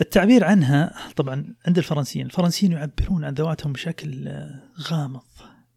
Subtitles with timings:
[0.00, 5.22] التعبير عنها طبعا عند الفرنسيين الفرنسيين يعبرون عن ذواتهم بشكل آه، غامض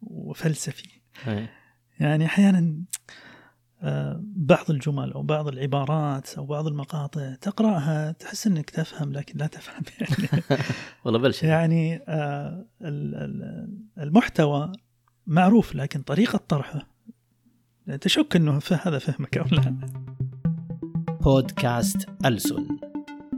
[0.02, 0.88] وفلسفي.
[1.26, 1.50] إيه.
[2.00, 2.74] يعني أحيانا
[3.82, 9.46] آه، بعض الجمل أو بعض العبارات أو بعض المقاطع تقرأها تحس إنك تفهم لكن لا
[9.46, 9.82] تفهم.
[10.00, 10.42] يعني
[11.04, 13.68] والله يعني آه، ال- ال-
[13.98, 14.72] المحتوى
[15.26, 16.88] معروف لكن طريقة طرحه
[18.00, 19.76] تشك إنه هذا فهمك أو لا.
[21.20, 22.66] بودكاست ألسن.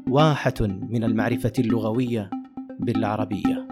[0.08, 2.30] واحة من المعرفة اللغوية
[2.80, 3.68] بالعربية.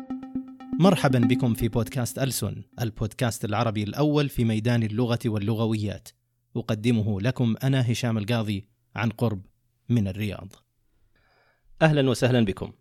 [0.81, 6.09] مرحبا بكم في بودكاست ألسن البودكاست العربي الأول في ميدان اللغة واللغويات.
[6.57, 9.47] أقدمه لكم أنا هشام القاضي عن قرب
[9.89, 10.53] من الرياض.
[11.83, 12.73] أهلا وسهلا بكم.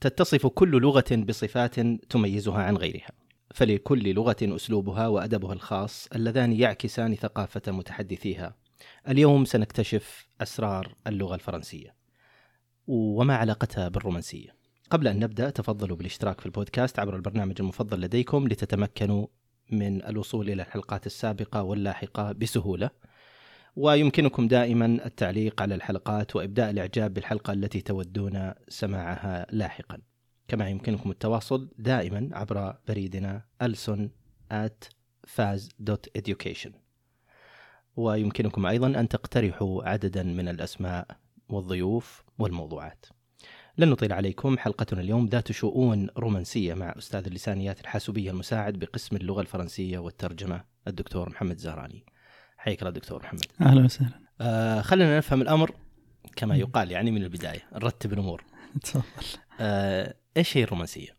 [0.00, 3.10] تتصف كل لغة بصفات تميزها عن غيرها
[3.54, 8.56] فلكل لغة أسلوبها وأدبها الخاص اللذان يعكسان ثقافة متحدثيها.
[9.08, 12.03] اليوم سنكتشف أسرار اللغة الفرنسية.
[12.86, 14.54] وما علاقتها بالرومانسية.
[14.90, 19.26] قبل أن نبدأ تفضلوا بالاشتراك في البودكاست عبر البرنامج المفضل لديكم لتتمكنوا
[19.70, 22.90] من الوصول إلى الحلقات السابقة واللاحقة بسهولة.
[23.76, 29.98] ويمكنكم دائما التعليق على الحلقات وإبداء الإعجاب بالحلقة التي تودون سماعها لاحقا.
[30.48, 34.10] كما يمكنكم التواصل دائما عبر بريدنا ألسن
[34.52, 34.88] at
[35.26, 36.72] faz.education
[37.96, 41.06] ويمكنكم أيضا أن تقترحوا عددا من الأسماء
[41.48, 43.06] والضيوف والموضوعات.
[43.78, 49.40] لن نطيل عليكم حلقتنا اليوم ذات شؤون رومانسية مع أستاذ اللسانيات الحاسوبية المساعد بقسم اللغة
[49.40, 52.04] الفرنسية والترجمة الدكتور محمد زهراني.
[52.56, 53.44] حياك الله دكتور محمد.
[53.60, 54.20] أهلا وسهلا.
[54.40, 55.74] آه خلينا نفهم الأمر
[56.36, 56.56] كما.
[56.56, 57.62] يقال يعني من البداية.
[57.72, 58.44] نرتب الأمور.
[58.82, 59.04] تفضل.
[59.60, 61.16] آه إيش هي الرومانسية؟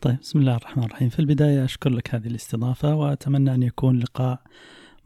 [0.00, 1.08] طيب بسم الله الرحمن الرحيم.
[1.08, 4.42] في البداية أشكر لك هذه الاستضافة وأتمنى أن يكون لقاء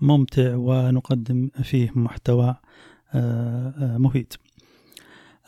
[0.01, 2.57] ممتع ونقدم فيه محتوى
[3.15, 4.33] آه، آه، مفيد.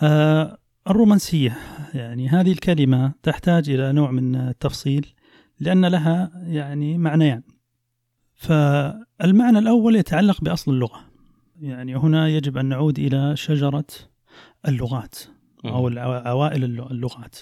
[0.03, 1.57] الرومانسية.
[1.95, 5.07] يعني هذه الكلمة تحتاج إلى نوع من التفصيل
[5.61, 7.43] لأن لها يعني معنيان.
[8.35, 11.01] فالمعنى الأول يتعلق بأصل اللغة.
[11.61, 13.85] يعني هنا يجب أن نعود إلى شجرة
[14.69, 15.15] اللغات
[15.65, 15.87] أو
[16.27, 17.37] عوائل الل- اللغات.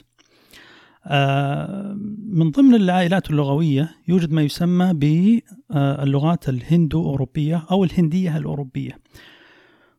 [1.07, 1.93] آه،
[2.29, 8.99] من ضمن العائلات اللغوية يوجد ما يسمى باللغات الهندو أوروبية أو الهندية الأوروبية.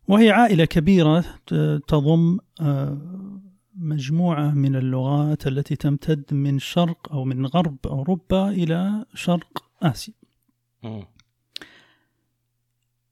[0.07, 1.25] وهي عائلة كبيرة
[1.88, 3.41] تضم آه،
[3.75, 10.13] مجموعة من اللغات التي تمتد من شرق أو من غرب أوروبا إلى شرق آسيا.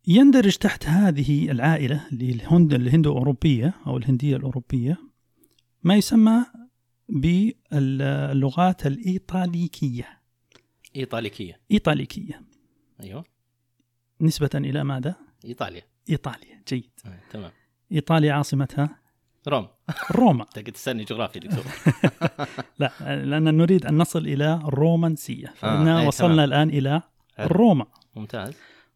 [0.08, 4.98] يندرج تحت هذه العائلة الهند الهندو أوروبية أو الهندية الأوروبية
[5.84, 6.46] ما يسمى
[7.10, 10.22] باللغات الإيطاليكية.
[10.96, 11.60] إيطاليكية.
[11.72, 12.42] إيطاليكية.
[13.00, 13.24] أيوه.
[14.22, 15.16] نسبة إلى ماذا؟
[15.46, 15.93] إيطاليا.
[16.10, 16.90] إيطاليا جيد.
[17.06, 17.52] آه، تمام.
[17.92, 19.00] إيطاليا عاصمتها؟
[19.48, 19.68] روم.
[20.12, 20.44] روما.
[20.44, 21.64] تقدر تسألني جغرافيا دكتور.
[22.80, 22.92] لا
[23.26, 26.46] لأن نريد أن نصل إلى الرومانسية فإنا أي وصلنا تمام.
[26.46, 27.02] الآن إلى
[27.36, 27.48] حلو.
[27.48, 27.86] روما.
[28.16, 28.54] ممتاز.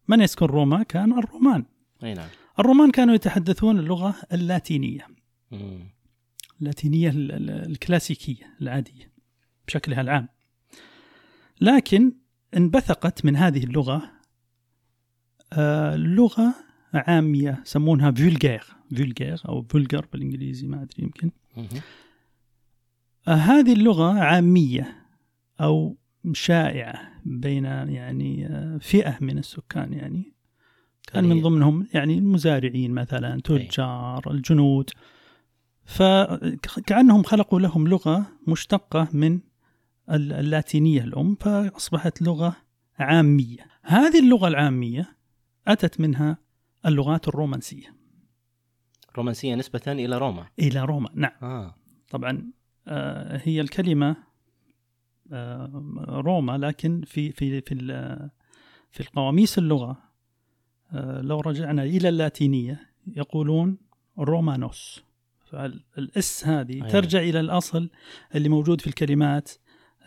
[0.08, 1.64] من يسكن روما؟ كان الرومان.
[2.04, 2.28] أي نعم.
[2.58, 5.06] الرومان كانوا يتحدثون اللغة اللاتينية.
[5.50, 5.88] مم.
[6.60, 9.12] اللاتينية ال- ال- الكلاسيكية العادية
[9.66, 10.28] بشكلها العام.
[11.60, 12.12] لكن
[12.56, 14.10] انبثقت من هذه اللغة
[15.52, 16.54] آه، لغة
[16.94, 18.64] عامية يسمونها vulgaire
[18.96, 21.30] vulgaire أو vulgar بالإنجليزي ما أدري يمكن.
[23.28, 24.96] آه، هذه اللغة عامية
[25.60, 25.96] أو
[26.32, 30.32] شائعة بين يعني آه، فئة من السكان يعني.
[31.12, 34.90] كان من؟ ضمنهم يعني المزارعين مثلا تجار الجنود.
[35.84, 39.40] فكأنهم خلقوا لهم لغة مشتقة من
[40.10, 42.56] ال- اللاتينية الأم فأصبحت لغة
[42.98, 43.66] عامية.
[43.82, 45.16] هذه اللغة العامية
[45.68, 46.38] أتت منها
[46.88, 47.94] اللغات الرومانسية.
[49.16, 50.46] رومانسية نسبة إلى روما.
[50.58, 51.32] إلى روما نعم.
[51.42, 51.74] آه.
[52.10, 52.52] طبعا
[52.88, 54.16] آه، هي الكلمة
[55.32, 55.70] آه،
[56.08, 57.74] روما لكن في في في
[58.90, 59.96] في القواميس اللغة
[60.92, 63.78] آه، لو رجعنا إلى اللاتينية يقولون
[64.18, 65.02] romanus.
[65.44, 66.88] فال us هذه أيوة.
[66.88, 67.90] ترجع إلى الأصل
[68.34, 69.50] اللي موجود في الكلمات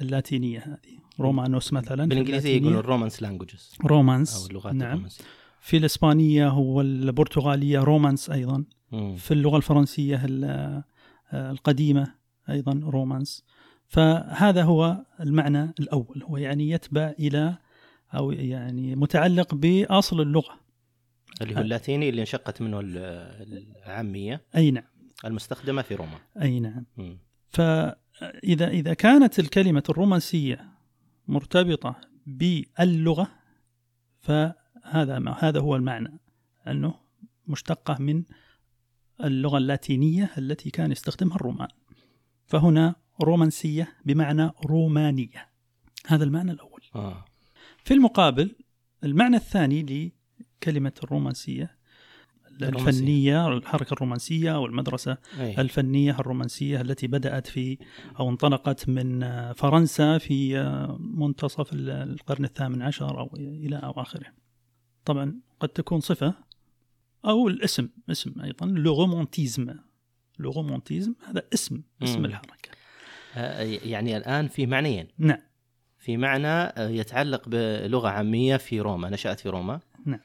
[0.02, 1.00] اللاتينية هذه.
[1.20, 2.62] romanus مثلا اللاتينية.
[2.62, 4.88] يقولون Romance languages Romance أو اللغات نعم.
[4.88, 5.24] الرومانسية.
[5.62, 8.64] في الإسبانية والبرتغالية رومانس أيضا.
[8.92, 9.16] مم.
[9.16, 10.84] في اللغة الفرنسية ال-
[11.34, 12.14] القديمة
[12.50, 13.44] أيضا رومانس.
[13.88, 16.24] فهذا هو المعنى الأول.
[16.24, 17.58] هو يعني يتبع إلى
[18.14, 20.60] أو يعني متعلق بأصل اللغة.
[21.42, 22.98] اللي هو اللاتيني اللي انشقت منه ال-
[23.86, 24.42] العامية.
[24.56, 24.84] أي نعم.
[25.26, 26.18] المستخدمة في روما.
[26.42, 26.86] أي نعم.
[26.98, 27.18] مم.
[27.48, 30.66] فإذا إذا كانت الكلمة الرومانسية
[31.28, 33.28] مرتبطة باللغة
[34.84, 36.20] فهذا ما هذا هو المعنى
[36.68, 36.94] أنه
[37.48, 38.24] مشتقة من
[39.24, 41.68] اللغة اللاتينية التي كان يستخدمها الرومان
[42.46, 45.50] فهنا رومانسية بمعنى رومانية
[46.08, 47.26] هذا المعنى الأول آه.
[47.84, 48.56] في المقابل
[49.04, 50.12] المعنى الثاني
[50.62, 51.82] لكلمة الرومانسية.
[52.62, 55.62] الفنية الحركة الرومانسية أو المدرسة أي.
[55.62, 57.78] الفنية الرومانسية التي بدأت في
[58.20, 59.24] أو انطلقت من
[59.54, 60.64] فرنسا في
[61.00, 64.41] منتصف القرن الثامن عشر أو إلى أواخره
[65.06, 66.34] طبعا قد تكون صفة
[67.26, 69.76] أو الاسم اسم أيضا le romantisme
[70.40, 72.26] le romantisme هذا اسم اسم.
[72.26, 72.70] الحركة.
[73.36, 75.08] آه، يعني الآن في معنيين.
[75.18, 75.40] نعم.
[76.00, 79.80] في معنى آه، يتعلق بلغة عامية في روما نشأت في روما.
[80.06, 80.20] نعم.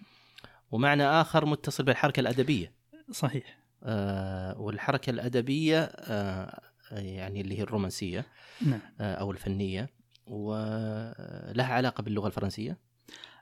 [0.71, 2.73] ومعنى آخر متصل بالحركة الأدبية.
[3.11, 3.59] صحيح.
[3.83, 8.27] آه، والحركة الأدبية آه، يعني اللي هي الرومانسية
[8.67, 8.81] نعم.
[9.01, 9.91] آه، أو الفنية
[10.27, 12.79] ولها علاقة باللغة الفرنسية.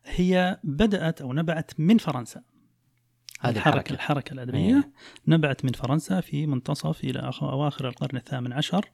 [0.06, 2.42] هي بدأت أو نبعت من فرنسا.
[3.40, 4.32] هذه الحركة الحركة.
[4.32, 4.90] الأدبية
[5.28, 8.90] نبعت من فرنسا في منتصف إلى أواخر القرن الثامن عشر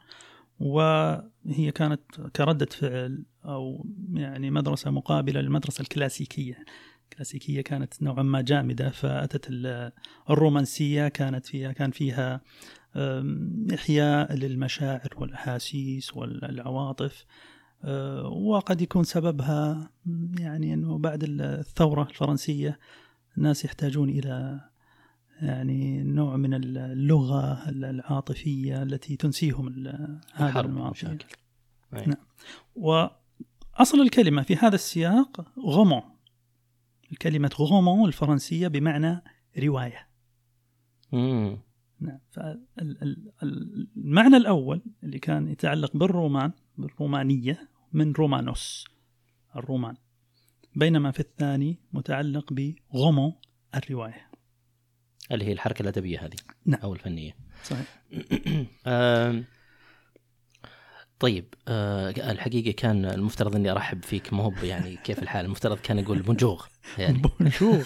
[0.61, 2.01] وهي كانت
[2.37, 6.65] كردة فعل أو يعني مدرسة مقابلة للمدرسة الكلاسيكية.
[7.05, 9.93] الكلاسيكية كانت نوعا ما جامدة فأتت ال-
[10.31, 12.41] الرومانسية كانت فيها كان فيها
[13.75, 17.25] إحياء للمشاعر والأحاسيس والعواطف.
[18.33, 19.91] وقد يكون سببها
[20.39, 22.79] يعني أنه بعد الثورة الفرنسية
[23.37, 24.61] الناس يحتاجون إلى
[25.43, 29.69] يعني نوع من اللغة العاطفية التي تنسيهم
[30.35, 30.61] هذا
[31.95, 32.07] أي.
[32.07, 32.17] نعم.
[32.75, 36.03] وأصل الكلمة في هذا السياق roman
[37.13, 39.23] الكلمة roman الفرنسية بمعنى
[39.59, 40.09] رواية
[41.13, 41.59] مم.
[42.01, 48.85] نعم فالمعنى الأول اللي كان يتعلق بالرومان بالرومانية من romanus
[49.57, 49.97] الرومان.
[50.77, 53.33] بينما في الثاني متعلق ب roman
[53.75, 54.31] الرواية.
[55.33, 56.37] اللي هي الحركة الأدبية هذه
[56.67, 56.81] نعم.
[56.81, 57.37] أو الفنية.
[57.65, 58.03] صحيح.
[61.21, 65.99] طيب آه، الحقيقة كان المفترض إني أرحب فيك ما هو يعني كيف الحال؟ المفترض كان
[65.99, 66.69] أقول بونجور
[66.99, 67.23] يعني.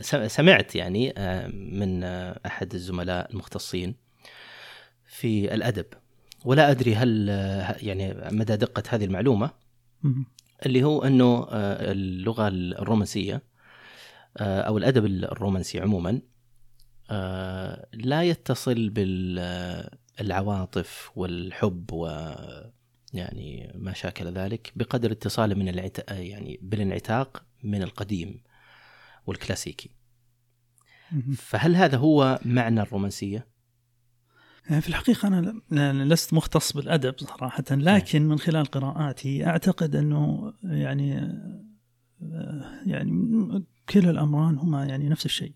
[0.00, 1.12] س- سمعت يعني
[1.52, 3.94] من آه، أحد الزملاء المختصين
[5.08, 5.86] في الأدب
[6.44, 7.28] ولا أدري هل
[7.82, 9.50] يعني مدى دقة هذه المعلومة
[10.02, 10.24] مم.
[10.66, 13.42] اللي هو أنه آه، اللغة الرومانسية
[14.36, 16.20] آه، أو الأدب الرومانسي عموما
[17.10, 18.88] آه، لا يتصل
[20.18, 22.06] بالعواطف والحب و
[23.12, 26.10] يعني ما شاكل ذلك بقدر اتصاله من العت...
[26.10, 28.42] يعني بالانعتاق من القديم
[29.26, 29.90] والكلاسيكي.
[31.36, 33.46] فهل هذا هو معنى الرومانسية؟
[34.68, 41.18] في الحقيقة أنا لست مختص بالأدب صراحة لكن من خلال قراءاتي أعتقد أنه يعني
[42.22, 45.52] آه، يعني كلا الأمران هما يعني نفس الشيء.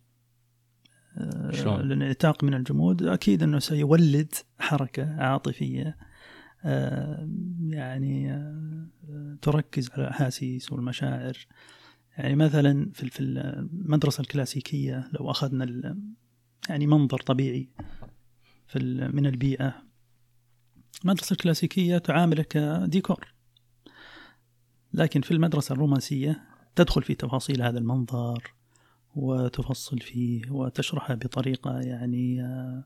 [1.19, 5.97] آه، شلون؟ الانعتاق من الجمود أكيد أنه سيولد حركة عاطفية
[6.65, 7.29] آه،
[7.67, 8.43] يعني
[9.43, 11.47] تركز على الأحاسيس والمشاعر.
[12.19, 15.97] يعني مثلا في في المدرسة الكلاسيكية لو أخذنا
[16.69, 17.69] يعني منظر طبيعي
[18.73, 19.75] في من البيئة.
[21.05, 23.35] المدرسة الكلاسيكية تعامله كديكور
[24.93, 26.43] لكن في المدرسة الرومانسية
[26.77, 28.55] تدخل في تفاصيل هذا المنظر
[29.15, 32.85] وتفصل فيه وتشرحه بطريقة يعني آه،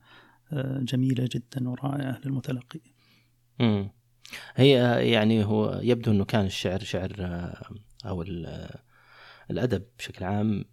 [0.52, 2.80] آه، جميلة جدا ورائعة للمتلقي.
[3.60, 3.90] مم.
[4.54, 7.12] هي آه، يعني هو يبدو إنه كان الشعر شعر
[8.06, 8.82] أو ال- آه،
[9.50, 10.64] الأدب بشكل عام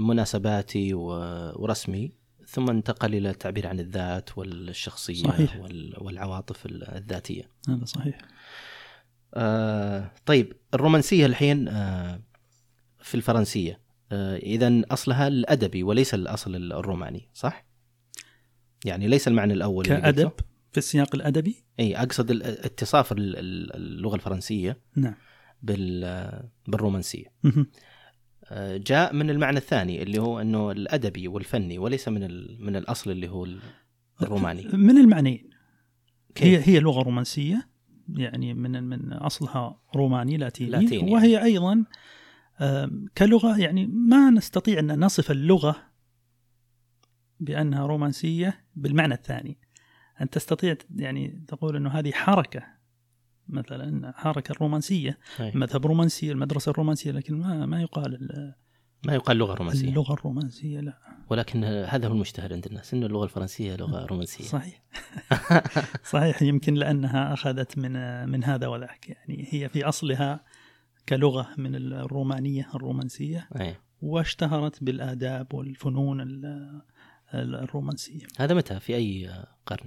[0.00, 2.12] مناسباتي ورسمي.
[2.46, 5.56] ثم انتقل إلى التعبير عن الذات والشخصية صحيح.
[5.56, 7.50] وال- والعواطف الذاتية.
[7.68, 8.18] هذا صحيح
[9.34, 12.20] آه طيب الرومانسية الحين آه
[13.02, 13.80] في الفرنسية
[14.12, 17.66] آه اذا أصلها الادبي وليس الأصل الروماني صح؟
[18.84, 20.00] يعني ليس المعنى الأول قلته.
[20.72, 25.14] في السياق الأدبي إي أقصد اتصاف ال- ال- اللغة الفرنسية نعم
[25.62, 27.32] بال بالرومانسية
[28.76, 32.20] جاء من المعنى الثاني اللي هو أنه الأدبي والفني وليس من
[32.64, 33.60] من الأصل اللي هو ال-
[34.22, 35.50] الروماني من المعنيين
[36.38, 37.68] هي؟ هي لغة رومانسية
[38.16, 41.12] يعني من من أصلها روماني لاتيني, لاتيني.
[41.12, 41.84] وهي أيضا
[42.60, 45.76] آم، كلغة يعني ما نستطيع أن نصف اللغة
[47.40, 49.58] بأنها رومانسية بالمعنى الثاني
[50.20, 52.62] أن تستطيع يعني تقول أنه هذه حركة
[53.48, 55.18] مثلا حركة رومانسية.
[55.40, 55.52] أي.
[55.54, 58.54] مذهب رومانسي المدرسة الرومانسية لكن ما ما يقال ال-
[59.06, 59.88] ما يقال لغة رومانسية.
[59.88, 60.98] اللغة الرومانسية لا.
[61.30, 64.44] ولكن هذا هو المشتهر عند الناس إنه اللغة الفرنسية لغة رومانسية.
[64.44, 64.82] صحيح.
[66.12, 67.92] صحيح يمكن لأنها أخذت من
[68.28, 69.08] من هذا وذاك.
[69.08, 70.44] يعني هي في أصلها
[71.08, 73.48] كلغة من الرومانية الرومانسية.
[73.60, 73.76] أي.
[74.02, 76.82] واشتهرت بالآداب والفنون ال-
[77.34, 78.26] الرومانسية.
[78.38, 79.30] هذا متى؟ في أي
[79.66, 79.86] قرن؟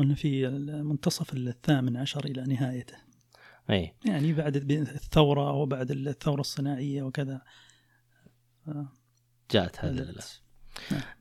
[0.00, 0.48] قلنا في
[0.82, 2.94] منتصف الثامن عشر إلى نهايته.
[3.70, 7.40] اي يعني بعد الثورة وبعد الثورة الصناعية وكذا.
[9.50, 10.14] جاءت هذا.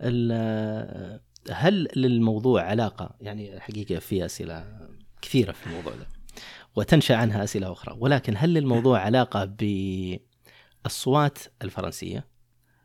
[0.01, 1.19] ال-
[1.51, 4.89] هل للموضوع علاقة؟ يعني حقيقه في أسئلة
[5.21, 6.07] كثيرة في الموضوع ده
[6.75, 7.97] وتنشأ عنها أسئلة أخرى.
[7.99, 9.45] ولكن هل للموضوع علاقة
[10.83, 12.27] بالصوات الفرنسية؟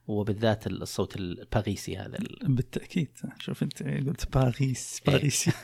[0.06, 3.08] وبالذات الصوت الباريسي هذا ال- بالتأكيد
[3.38, 5.14] شوف أنت قلت باريس إيه.
[5.14, 5.49] باريس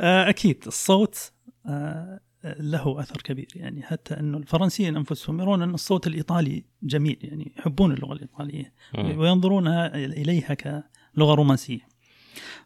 [0.00, 1.32] آه، أكيد الصوت
[1.66, 7.52] آه، له أثر كبير يعني حتى أنه الفرنسيين أنفسهم يرون أن الصوت الإيطالي جميل يعني
[7.58, 9.18] يحبون اللغة الإيطالية مم.
[9.18, 11.88] وينظرونها إليها كلغة رومانسية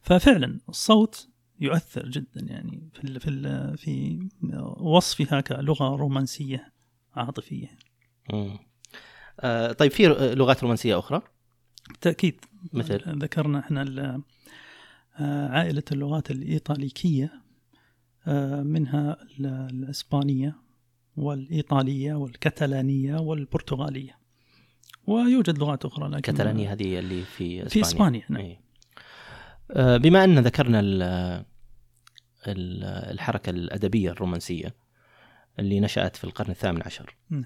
[0.02, 1.28] ففعلا الصوت
[1.60, 4.18] يؤثر جدا يعني في ال- في ال- في
[4.80, 6.72] وصفها كلغة رومانسية
[7.16, 7.78] عاطفية
[8.32, 8.58] مم.
[9.40, 11.23] آه، طيب في لغات رومانسية أخرى
[11.88, 12.40] بالتأكيد
[12.73, 14.21] مثل؟ ذكرنا إحنا
[15.21, 17.33] آه، عائلة اللغات الإيطاليكية
[18.26, 20.54] آه، منها ال- الإسبانية
[21.16, 24.18] والإيطالية والكتالانية والبرتغالية
[25.07, 28.57] ويوجد لغات أخرى لكن كتالانيا هذه اللي في اسبانيا في إسبانيا نعم.
[29.71, 31.02] آه، بما أن ذكرنا ال-
[32.47, 34.75] ال- الحركة الأدبية الرومانسية
[35.59, 37.45] اللي نشأت في القرن الثامن عشر نعم.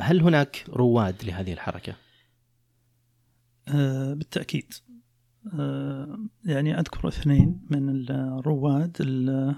[0.00, 1.94] هل هناك رواد لهذه الحركة؟
[3.68, 4.72] آه، بالتأكيد.
[5.54, 8.96] آه، يعني أذكر اثنين من الرواد.
[9.00, 9.54] ال-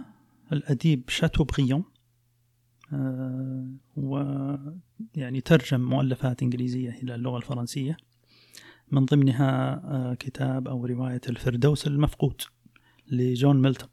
[0.53, 1.85] الأديب شاتوبريون
[2.93, 7.97] آه، ويعني ترجم مؤلفات إنجليزية إلى اللغة الفرنسية.
[8.91, 12.43] من ضمنها كتاب أو رواية الفردوس المفقود
[13.09, 13.89] لجون ميلتون.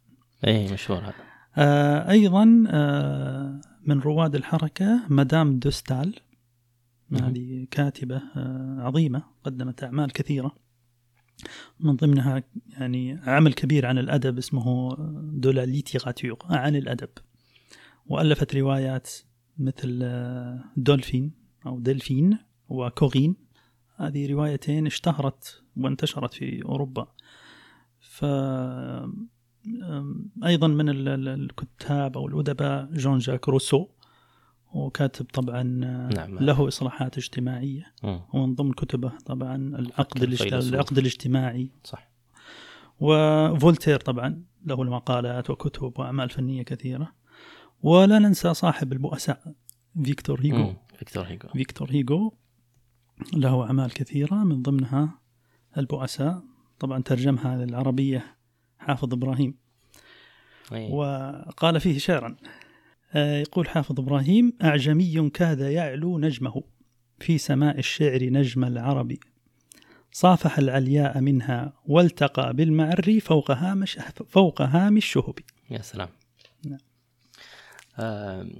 [0.48, 1.33] اي مشهور هذا.
[1.58, 6.20] آه، أيضا آه، من رواد الحركة مدام دوستال.
[7.12, 10.56] هذه كاتبة آه، عظيمة قدمت أعمال كثيرة.
[11.80, 14.96] من ضمنها يعني عمل كبير عن الأدب اسمه
[15.34, 17.10] De la littérature عن الأدب.
[18.06, 19.10] وألفت روايات
[19.58, 20.00] مثل
[20.78, 21.32] دولفين
[21.66, 22.38] أو دلفين
[22.70, 23.36] وكورين
[23.96, 27.08] هذه روايتين اشتهرت وانتشرت في أوروبا.
[28.00, 28.26] ف
[29.84, 33.88] أم، أيضا من ال- ال- الكتاب أو الأدباء جون جاك روسو
[34.74, 36.40] وكاتب طبعا آه، نعم.
[36.40, 38.22] له إصلاحات اجتماعية مم.
[38.34, 40.24] ومن ضمن كتبه طبعا العقد.
[40.24, 42.10] العقد الاجتماعي صح
[43.00, 47.12] وفولتير طبعا له المقالات وكتب وأعمال فنية كثيرة
[47.84, 49.54] ولا ننسى صاحب البؤساء
[50.04, 50.78] فيكتور هيغو مم.
[50.98, 52.34] فيكتور هيجو فيكتور هيغو
[53.34, 55.20] له أعمال كثيرة من ضمنها
[55.78, 56.44] البؤساء
[56.80, 58.36] طبعا ترجمها للعربية
[58.84, 59.56] حافظ إبراهيم.
[60.72, 60.92] إيه.
[60.92, 62.36] وقال فيه شعرا
[63.14, 66.64] آه، يقول حافظ إبراهيم أعجمي كاد يعلو نجمه
[67.20, 69.18] في سماء الشعر نجم العرب.
[70.12, 75.36] صافح العلياء منها والتقى بالمعري فوق هامش فوق هام الشهب.
[75.70, 76.10] يا سلام.
[76.66, 76.80] نعم.
[78.00, 78.52] آم،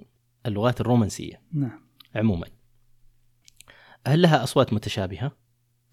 [0.46, 1.42] اللغات الرومانسية.
[1.54, 1.82] نعم.
[2.16, 2.48] عموما
[4.08, 5.32] هل لها أصوات متشابهة؟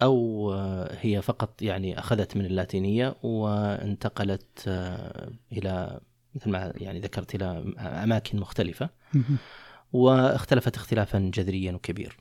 [0.02, 6.00] آه، هي فقط يعني أخذت من اللاتينية وانتقلت آه، إلى
[6.34, 8.90] مثل ما يعني ذكرت إلى أماكن مختلفة.
[9.92, 12.16] واختلفت اختلافا جذريا وكبير.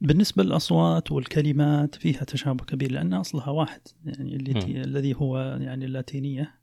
[0.00, 4.82] بالنسبة للأصوات والكلمات فيها تشابه كبير لأن أصلها واحد يعني اللي.
[4.82, 6.54] الذي هو يعني اللاتينية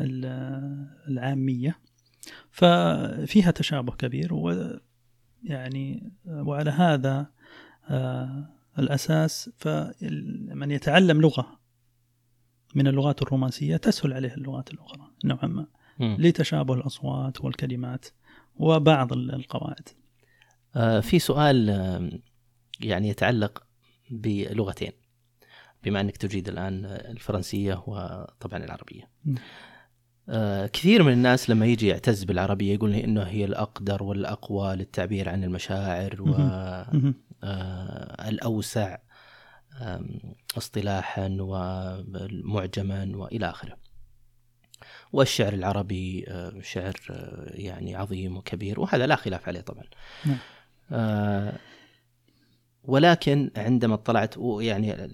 [0.00, 1.78] ال- العامية.
[2.50, 4.70] ففيها تشابه كبير و
[5.44, 7.26] يعني وعلى هذا
[7.90, 11.60] آه، الأساس فمن يتعلم لغة
[12.74, 15.66] من اللغات الرومانسية تسهل عليه اللغات الأخرى نوعا ما.
[16.00, 18.06] لتشابه الأصوات والكلمات
[18.56, 19.88] وبعض ال- القواعد
[20.76, 21.68] آه، في سؤال
[22.80, 23.62] يعني يتعلق
[24.10, 24.92] بلغتين
[25.84, 29.10] بما أنك تجيد الآن الفرنسية وطبعا العربية.
[29.24, 29.36] نعم.
[30.28, 35.28] آه، كثير من الناس لما يجي يعتز بالعربية يقول لي انه هي الأقدر والأقوى للتعبير
[35.28, 37.14] عن المشاعر مهم.
[37.44, 38.98] والاوسع
[40.56, 43.76] اصطلاحا ومعجما وإلى آخره.
[45.12, 49.84] والشعر العربي آه، شعر آه، يعني عظيم وكبير وهذا لا خلاف عليه طبعا.
[50.26, 50.38] نعم.
[50.92, 51.58] آه،
[52.84, 55.10] ولكن عندما اطلعت يعني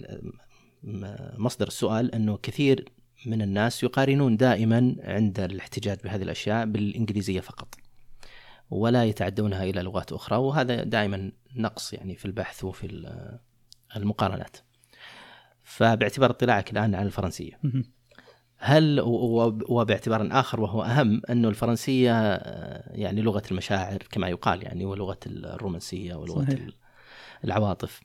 [1.38, 2.84] مصدر السؤال أنه كثير
[3.26, 7.74] من الناس يقارنون دائما عند الاحتجاج بهذه الأشياء بالإنجليزية فقط
[8.70, 13.38] ولا يتعدونها إلى لغات أخرى وهذا دائما نقص يعني في البحث وفي ال-
[13.96, 14.56] المقارنات.
[15.62, 17.60] فباعتبار اطلاعك الآن على الفرنسية.
[18.62, 19.00] هل
[19.68, 26.14] وباعتبار آخر وهو أهم أنه الفرنسية آه، يعني لغة المشاعر كما يقال يعني ولغة الرومانسية
[26.14, 26.60] ولغة صحيح.
[26.60, 26.74] ال...
[27.44, 28.00] العواطف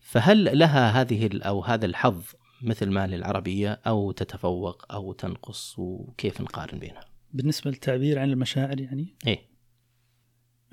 [0.00, 2.22] فهل لها هذه أو هذا الحظ
[2.62, 7.00] مثل ما للعربية أو تتفوق أو تنقص وكيف نقارن بينها؟
[7.32, 9.55] بالنسبة للتعبير عن المشاعر يعني إيه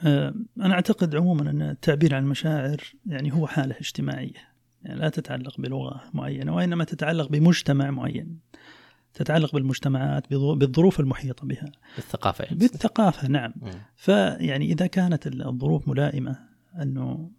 [0.03, 4.53] آه، أنا أعتقد عموما أن التعبير عن المشاعر يعني هو حالة اجتماعية.
[4.83, 8.39] يعني لا تتعلق بلغة معينة وإنما تتعلق بمجتمع معين.
[9.13, 11.72] تتعلق بالمجتمعات بالظروف المحيطة بها.
[11.98, 13.53] الثقافه يعني بالثقافة نعم.
[13.62, 13.72] مم.
[13.95, 16.39] فيعني إذا كانت الظروف ملائمة
[16.81, 17.31] أنه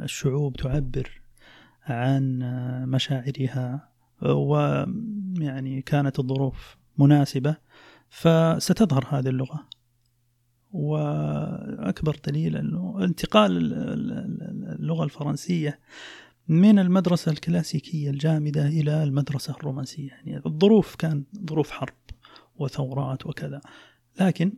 [0.00, 1.20] الشعوب تعبر
[1.86, 2.38] عن
[2.88, 3.88] مشاعرها
[4.22, 7.56] ويعني كانت الظروف مناسبة
[8.08, 9.68] فستظهر هذه اللغة.
[10.72, 15.78] وأكبر دليل أنه انتقال ال- ال- اللغة الفرنسية
[16.48, 20.08] من المدرسة الكلاسيكية الجامدة إلى المدرسة الرومانسية.
[20.10, 21.94] يعني الظروف كان ظروف حرب
[22.56, 23.60] وثورات وكذا.
[24.20, 24.52] لكن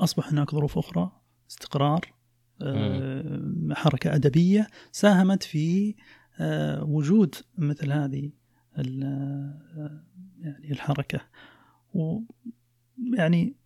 [0.00, 1.12] أصبح هناك ظروف أخرى
[1.50, 2.00] استقرار
[2.62, 5.94] آه، حركة أدبية ساهمت في
[6.40, 8.30] آه، وجود مثل هذه
[8.78, 9.02] ال-
[9.76, 10.04] آه،
[10.38, 11.20] يعني الحركة.
[11.94, 13.56] ويعني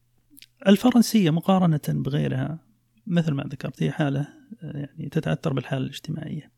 [0.66, 2.58] الفرنسية مقارنة بغيرها
[3.06, 4.28] مثل ما ذكرت هي حالة
[4.62, 6.50] آه، يعني تتأثر بالحالة الاجتماعية.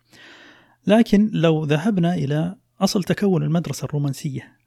[0.87, 4.59] لكن لو ذهبنا إلى أصل تكون المدرسة الرومانسية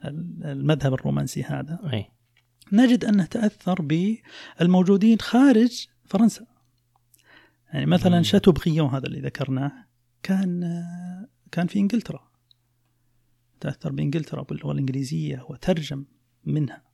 [0.45, 2.09] المذهب الرومانسي هذا إيه
[2.71, 6.45] نجد أنه تأثر بالموجودين خارج فرنسا.
[7.73, 8.21] يعني مثلا.
[8.21, 9.71] شاتو بخيون هذا اللي ذكرناه
[10.23, 10.83] كان
[11.51, 12.31] كان في إنجلترا.
[13.59, 16.05] تأثر بإنجلترا باللغة الإنجليزية وترجم
[16.45, 16.90] منها.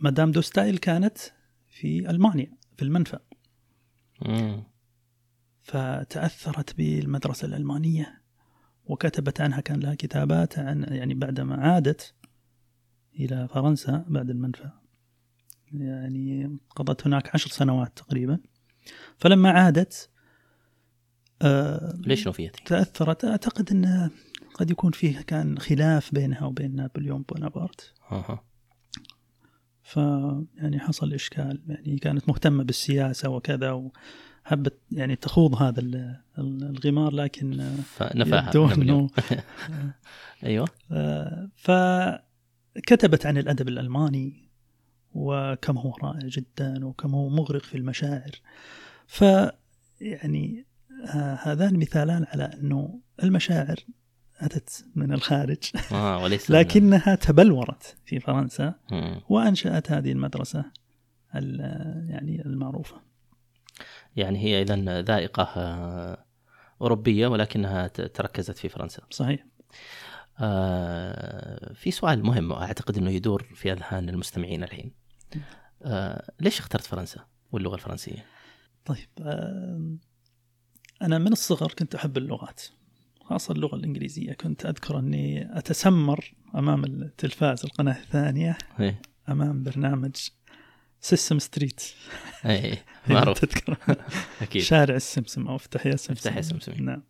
[0.00, 1.18] مدام دوستايل كانت
[1.68, 3.18] في ألمانيا في المنفى.
[4.26, 4.64] مم.
[5.62, 8.22] فتأثرت بالمدرسة الألمانية
[8.84, 12.14] وكتبت عنها كان لها كتابات عن يعني بعدما عادت
[13.20, 14.70] إلى فرنسا بعد المنفى.
[15.72, 18.38] يعني قضت هناك عشر سنوات تقريبا.
[19.18, 20.10] فلما عادت
[21.42, 23.24] آه ليش نوفيتي؟ تأثرت.
[23.24, 24.10] أعتقد أن
[24.54, 27.94] قد يكون فيه كان خلاف بينها وبين نابليون بونابرت.
[29.88, 29.96] ف
[30.56, 33.72] يعني حصل إشكال يعني كانت مهتمة بالسياسة وكذا
[34.44, 37.52] وحبت يعني تخوض هذا ال- ال- الغمار لكن
[37.96, 38.74] فنفاها.
[38.74, 39.10] أنه
[40.44, 44.48] أيوه آه، فكتبت عن الأدب الألماني
[45.14, 48.30] وكم هو رائع جدا وكم هو مغرق في المشاعر
[49.06, 49.24] ف
[50.00, 50.64] يعني
[51.14, 53.76] آه، هذان مثالان على أنه المشاعر
[54.38, 55.58] أتت من الخارج
[55.92, 58.74] وليس لكنها تبلورت في فرنسا.
[59.28, 60.64] وأنشأت هذه المدرسة
[61.34, 63.00] ال- يعني المعروفة
[64.16, 66.24] يعني هي اذا ذائقة آه،
[66.80, 69.02] أوروبية ولكنها تركزت في فرنسا.
[69.10, 69.44] صحيح
[70.40, 74.92] آه، في سؤال مهم أعتقد إنه يدور في أذهان المستمعين الحين.
[75.82, 78.24] آه، ليش اخترت فرنسا واللغة الفرنسية؟
[78.84, 79.98] طيب آم،
[81.02, 82.62] أنا من الصغر كنت أحب اللغات
[83.28, 89.02] خاصة اللغة الإنجليزية كنت أذكر أني أتسمر أمام التلفاز القناة الثانية إيه.
[89.28, 90.16] أمام برنامج
[91.00, 91.80] سيسم ستريت
[92.46, 93.38] إيه معروف.
[93.44, 93.76] تذكر.
[94.42, 94.62] أكيد.
[94.62, 96.84] شارع السمسم أو افتح يا سمسم افتح يا سمسم.
[96.84, 97.02] نعم.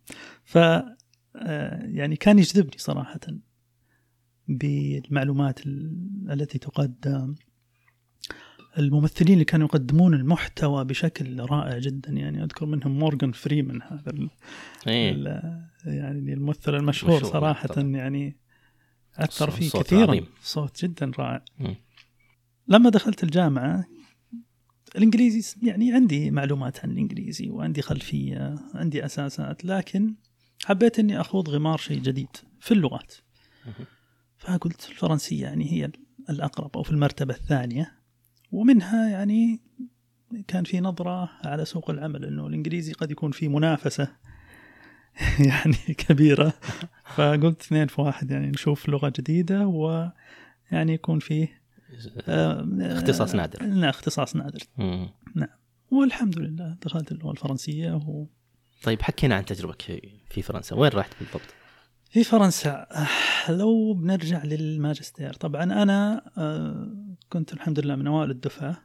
[0.43, 3.19] ف آه، يعني كان يجذبني صراحة
[4.47, 7.35] بالمعلومات ال- التي تقدم.
[8.79, 14.29] الممثلين اللي كانوا يقدمون المحتوى بشكل رائع جدا يعني أذكر منهم مورغان فريمان هذا ال-
[14.87, 17.87] إيه ال- يعني الممثل المشهور مشهور، صراحة طبعاً.
[17.87, 18.37] يعني
[19.29, 20.25] صوت- فيه كثيرا عظيم.
[20.41, 21.75] صوت جدا رائع مم.
[22.67, 23.85] لما دخلت الجامعة
[24.95, 30.15] الإنجليزي يعني عندي معلومات عن الإنجليزي وعندي خلفية عندي أساسات لكن
[30.65, 32.27] حبيت أني أخوض غمار شيء جديد
[32.59, 33.13] في اللغات.
[34.37, 35.91] فقلت الفرنسية يعني هي
[36.29, 37.98] الأقرب أو في المرتبة الثانية
[38.51, 39.59] ومنها يعني
[40.47, 44.07] كان في نظرة على سوق العمل أنه الإنجليزي قد يكون فيه منافسة
[45.49, 46.53] يعني كبيرة
[47.15, 51.59] فقلت اثنين في واحد يعني نشوف لغة جديدة ويعني يكون فيه
[52.27, 53.63] آه، اختصاص نادر.
[53.65, 55.09] لا اختصاص نادر مم.
[55.91, 58.25] والحمد لله دخلت اللغة الفرنسية و...
[58.83, 61.41] طيب حكينا عن تجربتك في- في فرنسا وين رحت بالضبط؟
[62.11, 62.87] في فرنسا
[63.47, 68.81] آه، لو بنرجع للماجستير طبعا أنا آه، كنت الحمد لله من أوائل الدفعة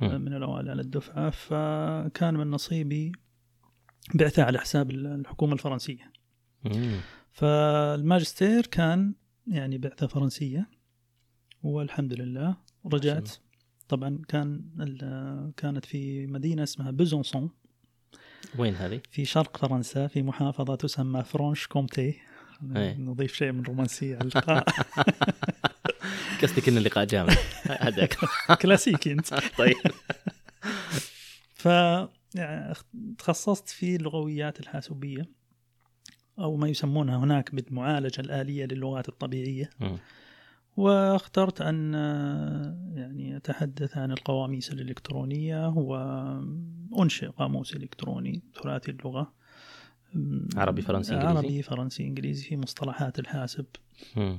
[0.00, 0.20] مم.
[0.20, 3.12] من الأوائل على الدفعة فكان من نصيبي
[4.14, 6.12] بعثة على حساب الحكومة الفرنسية
[6.64, 7.00] مم.
[7.32, 9.14] فالماجستير كان
[9.46, 10.70] يعني بعثة فرنسية
[11.62, 12.56] والحمد لله
[12.92, 13.30] رجعت
[13.88, 14.60] طبعا كان
[15.56, 17.50] كانت في مدينة اسمها بيزونسون
[18.58, 22.20] وين هذه؟ في شرق فرنسا في محافظة تسمى فرانش كومتي
[22.76, 22.96] إيه.
[22.96, 24.64] نضيف شيء من رومانسية على اللقاء
[26.42, 28.16] قصدك ان اللقاء جامد هذاك
[28.62, 29.34] كلاسيكي أنت.
[29.58, 29.76] طيب.
[32.34, 32.74] يعني
[33.18, 35.22] تخصصت في اللغويات الحاسوبية
[36.38, 39.70] أو ما يسمونها هناك بالمعالجة الآلية للغات الطبيعية.
[39.80, 39.98] مم.
[40.76, 49.32] واخترت آه، يعني أتحدث عن القواميس الإلكترونية وأنشئ قاموس إلكتروني ثلاثي اللغة.
[50.56, 53.66] عربي فرنسي إنجليزي؟ عربي فرنسي إنجليزي في مصطلحات الحاسب.
[54.16, 54.38] مم.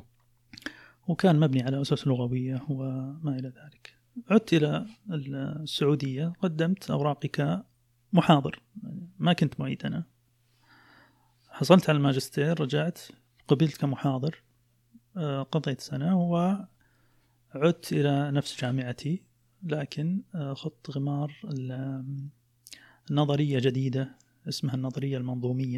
[1.08, 3.98] وكان مبني على أسس لغوية وما إلى ذلك.
[4.30, 7.30] عدت إلى السعودية قدمت أوراقي
[8.14, 8.62] كمحاضر.
[9.20, 10.04] ما كنت معيد أنا.
[11.50, 13.00] حصلت على الماجستير رجعت
[13.48, 14.44] قبلت كمحاضر
[15.18, 19.24] آه، قضيت سنة وعدت إلى نفس جامعتي
[19.64, 21.42] لكن آه، خضت غمار
[23.12, 24.16] النظرية جديدة
[24.48, 25.78] اسمها النظرية المنظومية.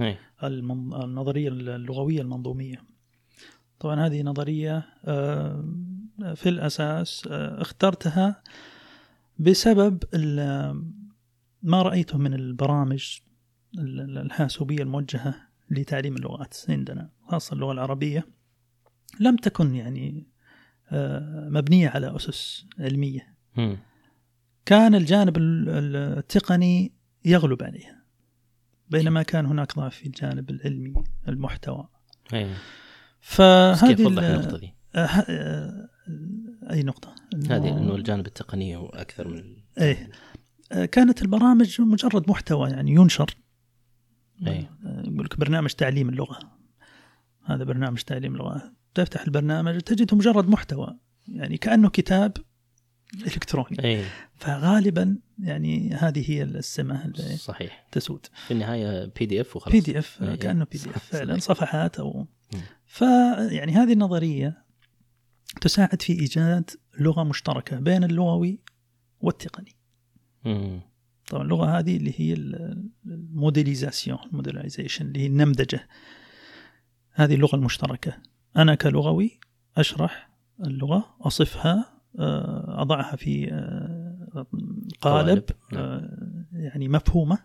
[0.00, 0.20] إيه.
[0.44, 0.94] المن...
[1.02, 2.82] النظرية اللغوية المنظومية.
[3.80, 5.64] طبعا هذه نظرية آه،
[6.34, 8.42] في الأساس آه، اخترتها
[9.38, 10.02] بسبب
[11.62, 13.18] ما رأيته من البرامج
[13.78, 15.34] ال- ال- الحاسوبية الموجهة
[15.70, 18.26] لتعليم اللغات عندنا خاصة اللغة العربية
[19.20, 20.26] لم تكن يعني
[20.92, 23.34] آه، مبنية على أسس علمية.
[24.66, 26.92] كان الجانب ال- ال- التقني
[27.24, 28.02] يغلب عليها
[28.88, 30.94] بينما كان هناك ضعف في الجانب العلمي
[31.28, 31.88] المحتوى
[32.32, 32.54] إيه.
[33.20, 35.88] فهذه كيف وضح ال- النقطة دي؟ آه، آه،
[36.70, 40.10] أي نقطة؟ إنه- هذه انه الجانب التقني هو أكثر من إيه.
[40.72, 43.34] آه، كانت البرامج مجرد محتوى يعني ينشر.
[44.46, 44.68] آه،
[45.04, 46.38] يقول لك برنامج تعليم اللغة
[47.44, 52.32] هذا برنامج تعليم اللغة تفتح البرنامج تجده مجرد محتوى يعني كأنه كتاب
[53.26, 54.04] إلكتروني اي
[54.36, 59.80] فغالبا يعني هذه هي السمة اللي صحيح تسود في النهاية بي دي اف وخلاص بي
[59.80, 60.24] دي اف.
[60.24, 61.38] كأنه بي دي اف فعلا.
[61.38, 62.26] صفحات أو.
[62.86, 64.64] فيعني هذه النظرية
[65.60, 68.60] تساعد في إيجاد لغة مشتركة بين اللغوي
[69.20, 69.76] والتقني
[70.44, 70.80] مم.
[71.28, 75.88] طبعا اللغة هذه اللي هي ال- ال modélisation ال modelization اللي هي النمذجة
[77.12, 78.16] هذه اللغة المشتركة
[78.56, 79.40] أنا كلغوي
[79.76, 80.30] أشرح
[80.66, 84.46] اللغة أصفها آه، أضعها في آه،
[85.00, 85.44] قالب.
[85.72, 85.82] نعم.
[85.82, 87.38] آه، يعني مفهومة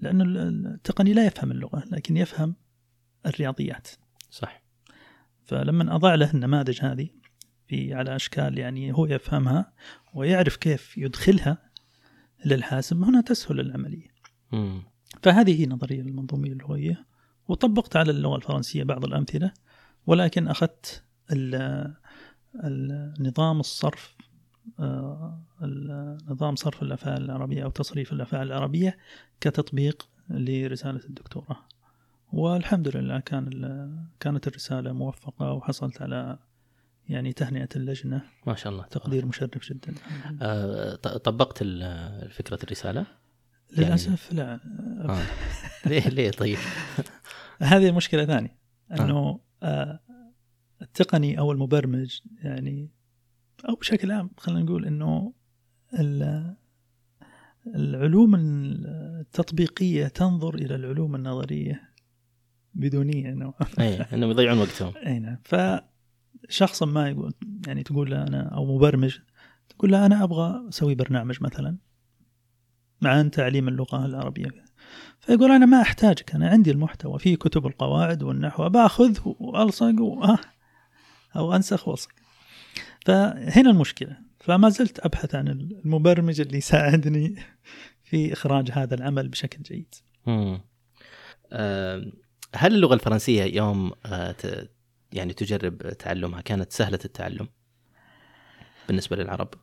[0.00, 0.20] لأن
[0.66, 2.54] التقني لا يفهم اللغة لكن يفهم
[3.26, 3.88] الرياضيات
[4.30, 4.62] صح.
[5.44, 7.08] فلما أضع له النماذج هذه
[7.66, 9.72] في على أشكال يعني هو يفهمها
[10.14, 11.58] ويعرف كيف يدخلها
[12.44, 14.08] للحاسب هنا تسهل العملية.
[14.52, 14.82] مم.
[15.22, 17.06] فهذه هي نظرية المنظومية اللغوية
[17.48, 19.52] وطبقت على اللغة الفرنسية بعض الأمثلة
[20.06, 21.94] ولكن أخذت ال-
[22.64, 24.16] النظام الصرف
[24.80, 25.42] آه،
[26.28, 28.98] نظام صرف الأفعال العربية أو تصريف الأفعال العربية
[29.40, 31.56] كتطبيق لرسالة الدكتوراه.
[32.32, 36.38] والحمد لله كان كانت الرسالة موفقة وحصلت على
[37.08, 38.22] يعني تهنئة اللجنة.
[38.46, 38.84] ما شاء الله.
[38.84, 39.94] تقدير مشرف جدا.
[40.42, 43.06] آه، طبقت ال- فكرة الرسالة؟
[43.76, 44.60] للأسف لا.
[45.08, 45.22] آه.
[45.86, 46.58] ليه ليه طيب؟
[47.60, 48.56] هذه مشكلة ثانية.
[48.92, 50.00] أنه آه
[50.82, 52.90] التقني أو المبرمج يعني
[53.68, 55.32] أو بشكل عام خلينا نقول أنه
[55.98, 56.54] ال-
[57.66, 61.89] العلوم التطبيقية تنظر إلى العلوم النظرية
[62.74, 64.92] بدونية نوعا اي إنهم يضيعون وقتهم.
[65.06, 65.38] إي نعم.
[65.44, 67.34] فشخصا ما يقول
[67.66, 69.18] يعني تقول له أنا أو مبرمج
[69.68, 71.76] تقول له أنا أبغى أسوي برنامج مثلا
[73.00, 74.50] مع تعليم اللغة العربية.
[75.20, 80.24] فيقول أنا ما أحتاجك أنا عندي المحتوى في كتب القواعد والنحو باخذ وألصق و...
[80.24, 80.38] آه،
[81.36, 82.10] أو أنسخ وألصق.
[83.06, 84.16] فهنا المشكلة.
[84.40, 87.34] فما زلت أبحث عن المبرمج اللي يساعدني
[88.08, 89.94] في إخراج هذا العمل بشكل جيد.
[90.26, 90.60] مم.
[92.54, 94.34] هل اللغة الفرنسية يوم آه،
[95.12, 97.48] يعني تجرب تعلمها كانت سهلة التعلم
[98.88, 99.54] بالنسبة للعرب؟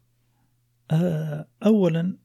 [0.92, 2.18] آه، اولا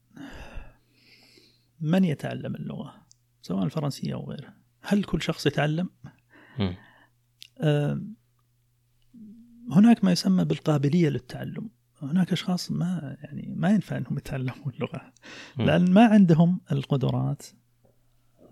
[1.81, 3.05] من يتعلم اللغة
[3.41, 5.89] سواء الفرنسية أو غيرها هل كل شخص يتعلم.
[7.61, 8.01] آه،
[9.71, 11.69] هناك ما يسمى بالقابلية للتعلم
[12.01, 15.13] هناك أشخاص ما يعني ما ينفع إنهم يتعلموا اللغة.
[15.57, 17.43] لأن ما عندهم القدرات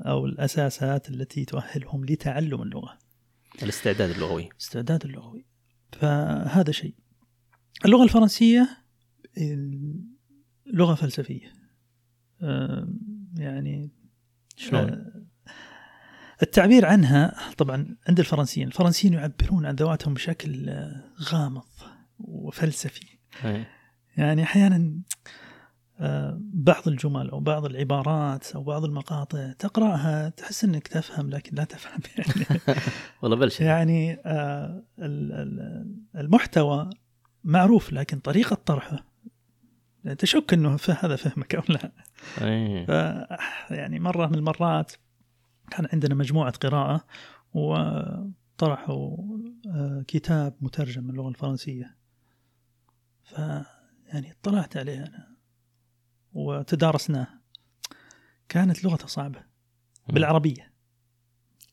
[0.02, 2.98] أو الأساسات التي تؤهلهم لتعلم اللغة.
[3.64, 4.50] الاستعداد اللغوي.
[4.52, 5.46] الاستعداد اللغوي.
[5.92, 6.96] فهذا شيء.
[7.86, 8.70] اللغة الفرنسية
[10.66, 11.54] لغة فلسفية.
[13.38, 13.92] يعني
[14.56, 15.26] شلون؟ آه،
[16.44, 20.70] التعبير عنها طبعا عند الفرنسيين الفرنسيين يعبرون عن ذواتهم بشكل
[21.22, 21.68] غامض
[22.20, 23.06] وفلسفي.
[23.46, 23.66] أي.
[24.18, 25.02] يعني أحيانا
[26.54, 32.00] بعض الجمل أو بعض العبارات أو بعض المقاطع تقرأها تحس إنك تفهم لكن لا تفهم.
[32.18, 32.60] يعني
[33.22, 36.90] والله بلش يعني آه، ال- ال- المحتوى
[37.44, 39.06] معروف لكن طريقة طرحه
[40.18, 41.92] تشك إنه هذا فهمك أو لا.
[42.42, 42.86] إيه.
[43.70, 44.92] يعني مرة من المرات
[45.72, 47.06] كان عندنا مجموعة قراءة
[47.54, 49.18] وطرحوا
[49.68, 51.96] آه، كتاب مترجم من اللغة الفرنسية.
[53.24, 53.38] ف
[54.08, 55.31] يعني اطلعت عليه أنا.
[56.34, 57.28] وتدارسناه.
[58.50, 59.40] كانت لغته صعبة.
[60.10, 60.72] بالعربية.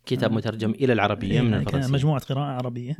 [0.07, 2.97] كتاب مترجم إلى العربية من يعني كان الفرنسيه مجموعة قراءة عربية.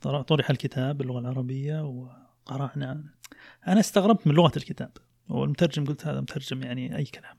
[0.00, 3.04] طر- طرح الكتاب باللغة العربية وقرأنا.
[3.68, 4.90] أنا استغربت من لغة الكتاب.
[5.28, 7.36] والمترجم قلت هذا مترجم يعني أي كلام.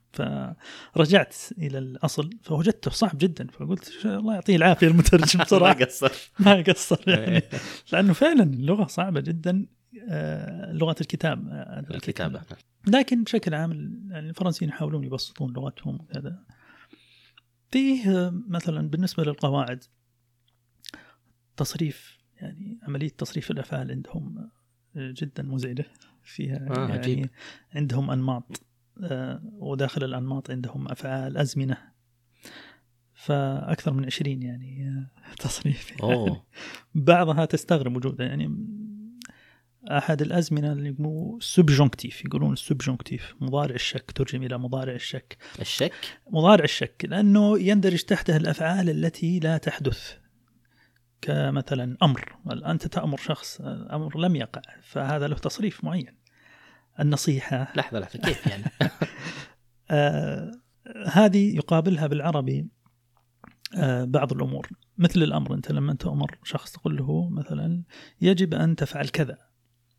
[0.92, 3.46] فرجعت إلى الأصل فوجدته صعب جدا.
[3.46, 6.12] فقلت الله يعطيه العافية المترجم ما بصراحه قصر.
[6.46, 7.36] ما يقصر يعني.
[7.36, 7.48] إيه.
[7.92, 9.66] لأنه فعلا اللغة صعبة جدا
[10.10, 12.40] آه، لغة الكتاب آه، الكتابه
[12.88, 13.72] لكن بشكل عام
[14.10, 16.44] يعني الفرنسيين يحاولون يبسطون لغتهم وكذا
[17.70, 19.84] فيه آه، مثلا بالنسبة للقواعد
[21.56, 24.50] تصريف يعني عملية تصريف الأفعال عندهم
[24.96, 25.84] آه، جدا مزعجة
[26.22, 27.30] فيها آه، يعني عجيب.
[27.74, 28.62] عندهم أنماط
[29.02, 31.76] آه، وداخل الأنماط عندهم أفعال أزمنة
[33.14, 35.06] فأكثر من 20 يعني
[35.44, 36.42] تصريف يعني.
[36.94, 38.56] بعضها تستغرب وجودها يعني
[39.88, 45.36] أحد الأزمنة اللي يقولوا subjonctif يقولون ال subjonctif مضارع الشك ترجم إلى مضارع الشك.
[45.60, 50.12] الشك؟ مضارع الشك لأنه يندرج تحته الأفعال التي لا تحدث
[51.20, 52.36] كمثلا أمر.
[52.66, 56.18] أنت تأمر شخص؟ أمر لم يقع فهذا له تصريف معين.
[57.00, 58.64] النصيحة لحظة لحظة كيف يعني؟
[59.90, 60.52] آه
[61.06, 62.68] هذه يقابلها بالعربي
[63.76, 64.68] آه بعض الأمور.
[64.98, 67.82] مثل الأمر أنت لما تأمر شخص تقول له مثلا
[68.20, 69.48] يجب أن تفعل كذا.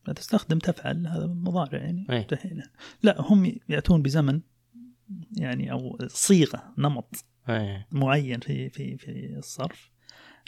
[0.06, 2.18] فتستخدم تفعل هذا مضارع يعني أي.
[2.18, 2.70] انتهينا
[3.04, 4.42] لا هم يأتون بزمن
[5.38, 7.88] يعني أو صيغة نمط إيه.
[7.92, 9.92] معين في في في الصرف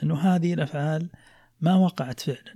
[0.04, 1.10] إنه هذه الأفعال
[1.62, 2.56] ما وقعت فعلا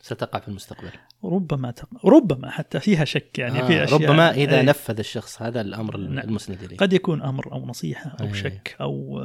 [0.00, 0.92] ستقع في المستقبل
[1.24, 2.06] ربما تق...
[2.06, 4.66] ربما حتى فيها شك يعني آه في أشياء ربما إذا أي.
[4.66, 6.28] نفذ الشخص هذا الأمر نعم.
[6.28, 8.34] المسند إليه قد يكون أمر أو نصيحة أو أي.
[8.34, 9.20] شك أو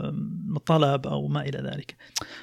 [0.66, 1.96] طلب أو ما إلى ذلك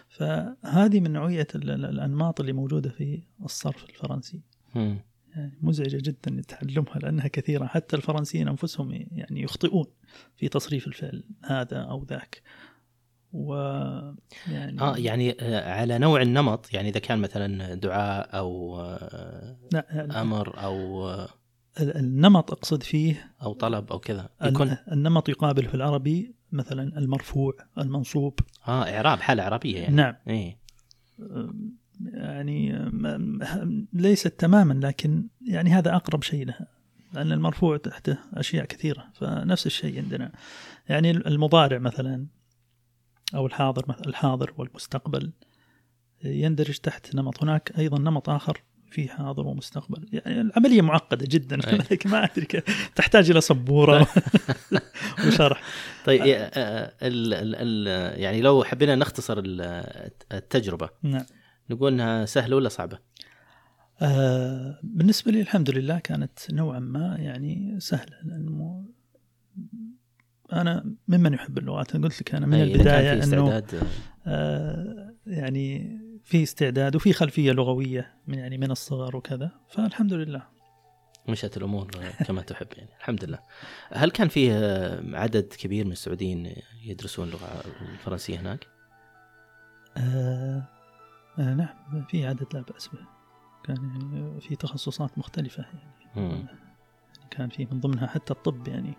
[0.09, 4.41] فهذه من نوعية ال- ال- الأنماط اللي موجودة في الصرف الفرنسي.
[4.75, 9.87] يعني مزعجة جدا تعلمها لأنها كثيرة حتى الفرنسيين أنفسهم يعني يخطئون
[10.37, 12.43] في تصريف الفعل هذا أو ذاك
[13.33, 13.55] و
[14.49, 20.21] يعني آه يعني آه، على نوع النمط يعني إذا كان مثلا دعاء أو آه، لا
[20.23, 21.29] أمر أو آه،
[21.81, 27.53] ال- النمط أقصد فيه أو طلب أو كذا يكون النمط يقابل في العربي مثلا المرفوع
[27.79, 28.41] المنصوب.
[28.69, 29.97] آه إعراب حالة عربيه يعني.
[29.97, 30.15] نعم.
[30.29, 30.59] إيه.
[32.13, 32.91] يعني
[33.93, 36.67] ليست تماما لكن يعني هذا أقرب شيء لها
[37.15, 40.33] لأن المرفوع تحته أشياء كثيرة فنفس الشيء عندنا.
[40.89, 42.27] يعني المضارع مثلا.
[43.35, 45.33] أو الحاضر مثلا الحاضر والمستقبل
[46.25, 47.43] يندرج تحت نمط.
[47.43, 50.09] هناك أيضا نمط آخر في حاضر ومستقبل.
[50.13, 51.57] يعني العملية معقدة جدا.
[51.91, 52.91] لكن ما أدري كيف.
[52.95, 54.07] تحتاج إلى سبورة
[55.27, 55.63] وشرح.
[56.05, 56.93] طيب آه،
[58.17, 60.89] يعني لو حبينا نختصر ال- التجربة.
[61.03, 61.25] نعم.
[61.71, 62.99] نقول إنها سهلة ولا صعبة؟
[64.01, 68.85] آه بالنسبة لي الحمد لله كانت نوعا ما يعني سهلة لأنه
[70.53, 71.95] أنا ممن يحب اللغات.
[71.95, 73.83] أنا قلت لك أنا من أي، في أنه استعداد.
[74.27, 79.51] آه يعني في استعداد وفي خلفية لغوية من يعني من الصغر وكذا.
[79.69, 80.43] فالحمد لله.
[81.29, 81.91] مشت الأمور
[82.27, 82.91] كما تحب يعني.
[82.99, 83.39] الحمد لله.
[83.93, 86.53] هل كان فيه آه، عدد كبير من السعوديين
[86.85, 88.67] يدرسون اللغة الفرنسية هناك؟
[89.97, 90.63] آه
[91.39, 92.99] آه نعم في عدد لا بأس به.
[93.65, 96.01] كان يعني في تخصصات مختلفة يعني.
[96.17, 96.47] مم.
[97.31, 98.95] كان في من ضمنها حتى الطب يعني.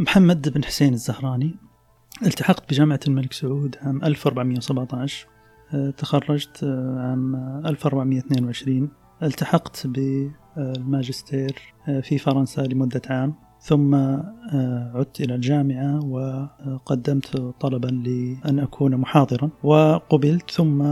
[0.00, 1.56] محمد بن حسين الزهراني
[2.22, 5.26] التحقت بجامعة الملك سعود عام 1417
[5.74, 7.36] آه، تخرجت آه، عام
[7.66, 8.90] 1422
[9.22, 13.34] التحقت بالماجستير آه، في فرنسا لمدة عام.
[13.62, 20.82] ثم آه، عدت إلى الجامعة وقدمت طلبا لأن أكون محاضرا وقبلت ثم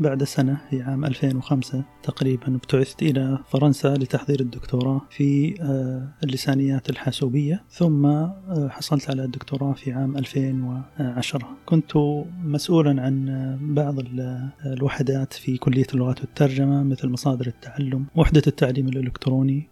[0.00, 7.62] بعد سنة في عام 2005 تقريبا ابتعثت إلى فرنسا لتحضير الدكتوراه في آه، اللسانيات الحاسوبية
[7.70, 11.92] ثم آه، حصلت على الدكتوراه في عام 2010 كنت
[12.44, 13.26] مسؤولا عن
[13.60, 19.68] بعض ال- الوحدات في كلية اللغات والترجمة مثل مصادر التعلم وحدة التعليم الإلكتروني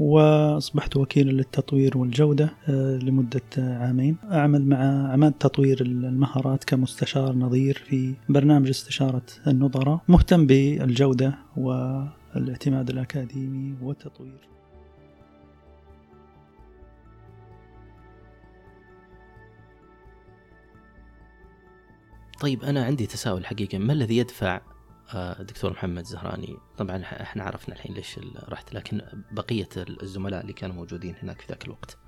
[0.00, 4.16] وأصبحت وكيلا للتطوير والجودة آه، لمدة عامين.
[4.32, 13.74] أعمل مع عماد تطوير المهارات كمستشار نظير في برنامج استشارة النظراء مهتم بالجودة والاعتماد الأكاديمي
[13.82, 14.48] والتطوير.
[22.40, 23.78] طيب أنا عندي تساؤل حقيقة.
[23.78, 24.60] ما الذي يدفع
[25.14, 30.76] آه، دكتور محمد زهراني طبعا إحنا عرفنا الحين ليش رحت لكن بقية الزملاء اللي كانوا
[30.76, 31.98] موجودين هناك في ذاك الوقت.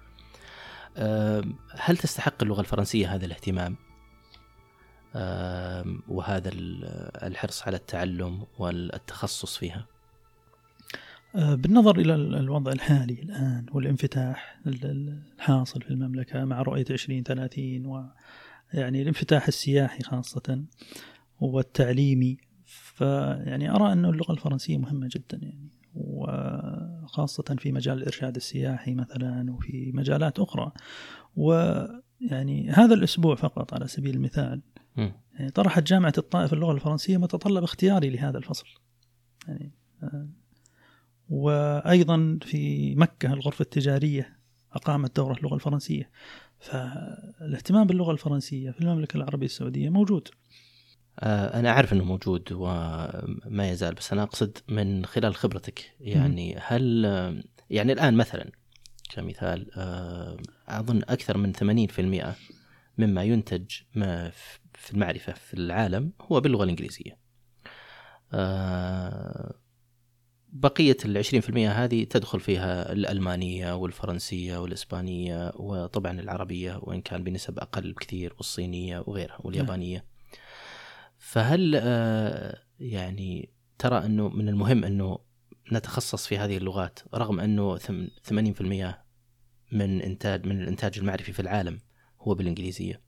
[1.77, 3.77] هل تستحق اللغة الفرنسية هذا الاهتمام؟
[6.09, 6.51] وهذا
[7.23, 9.87] الحرص على التعلم والتخصص فيها؟
[11.35, 19.47] آه، بالنظر إلى الوضع الحالي الآن والانفتاح الحاصل في المملكة مع رؤية 2030 ويعني الانفتاح
[19.47, 20.65] السياحي خاصة
[21.41, 22.37] والتعليمي
[23.03, 29.93] فيعني أرى أن اللغة الفرنسية مهمة جدا يعني وخاصة في مجال الإرشاد السياحي مثلا وفي
[29.95, 30.73] مجالات أخرى.
[31.37, 34.61] ويعني هذا الأسبوع فقط على سبيل المثال
[35.35, 38.67] يعني طرحت جامعة الطائف اللغة الفرنسية متطلب اختياري لهذا الفصل.
[39.49, 40.29] يعني آه،
[41.29, 44.37] وأيضا في مكة الغرفة التجارية
[44.73, 46.11] أقامت دورة اللغة الفرنسية.
[46.59, 50.29] فالاهتمام باللغة الفرنسية في المملكة العربية السعودية موجود.
[51.21, 55.93] آه، أنا أعرف أنه موجود وما يزال بس أنا أقصد من خلال خبرتك.
[56.01, 57.05] يعني هل
[57.71, 58.51] يعني الآن مثلا
[59.11, 60.37] كمثال آه،
[60.69, 62.37] أظن أكثر من 80%
[62.99, 63.65] مما ينتج
[64.75, 67.19] في المعرفة في العالم هو باللغة الإنجليزية.
[68.33, 69.55] آه،
[70.53, 77.59] بقية العشرين في المئة هذه تدخل فيها الألمانية والفرنسية والإسبانية وطبعا العربية وإن كان بنسب
[77.59, 80.12] أقل بكثير والصينية وغيرها واليابانية.
[81.33, 85.19] فهل آه، يعني ترى أنه من المهم أنه
[85.73, 89.05] نتخصص في هذه اللغات رغم أنه 80%
[89.73, 91.79] من إنتاج من الإنتاج المعرفي في العالم
[92.21, 93.01] هو بالإنجليزية؟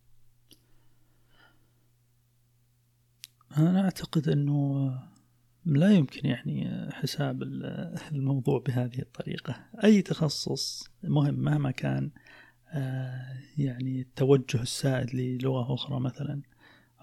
[3.57, 4.91] أنا أعتقد أنه
[5.65, 7.43] لا يمكن يعني حساب
[8.13, 9.57] الموضوع بهذه الطريقة.
[9.85, 12.11] أي تخصص مهم مهما كان
[12.69, 16.43] آه، يعني التوجه السائد للغة أخرى مثلا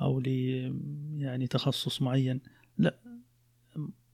[0.01, 0.27] أو ل
[1.17, 2.41] يعني تخصص معين.
[2.77, 2.97] لا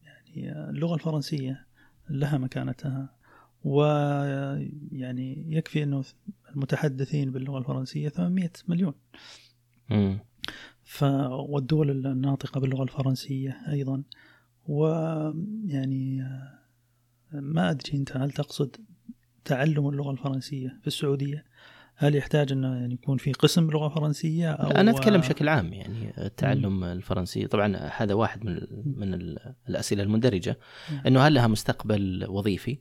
[0.04, 1.66] يعني اللغة الفرنسية
[2.10, 3.18] لها مكانتها.
[3.64, 6.04] ويعني يكفي أنه
[6.50, 8.94] المتحدثين باللغة الفرنسية 800 مليون.
[10.84, 14.04] ف والدول الناطقة باللغة الفرنسية أيضا.
[14.68, 16.30] ويعني
[17.32, 18.76] ما أدري أنت هل تقصد
[19.46, 21.46] تعلم اللغة الفرنسية في السعودية؟
[22.00, 26.14] هل يحتاج انه يعني يكون في قسم لغه فرنسيه أو أنا أتكلم بشكل عام يعني
[26.18, 27.48] التعلم الفرنسي.
[27.48, 29.14] طبعا هذا واحد من من
[29.70, 30.58] الأسئلة المندرجة.
[31.08, 32.78] إنه هل لها مستقبل وظيفي؟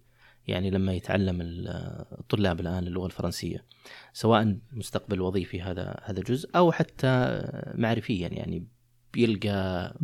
[0.47, 3.65] يعني لما يتعلم الطلاب الآن اللغة الفرنسية
[4.13, 7.43] سواء مستقبل وظيفي هذا هذا جزء أو حتى
[7.75, 8.67] معرفيا يعني
[9.13, 9.95] بيلقى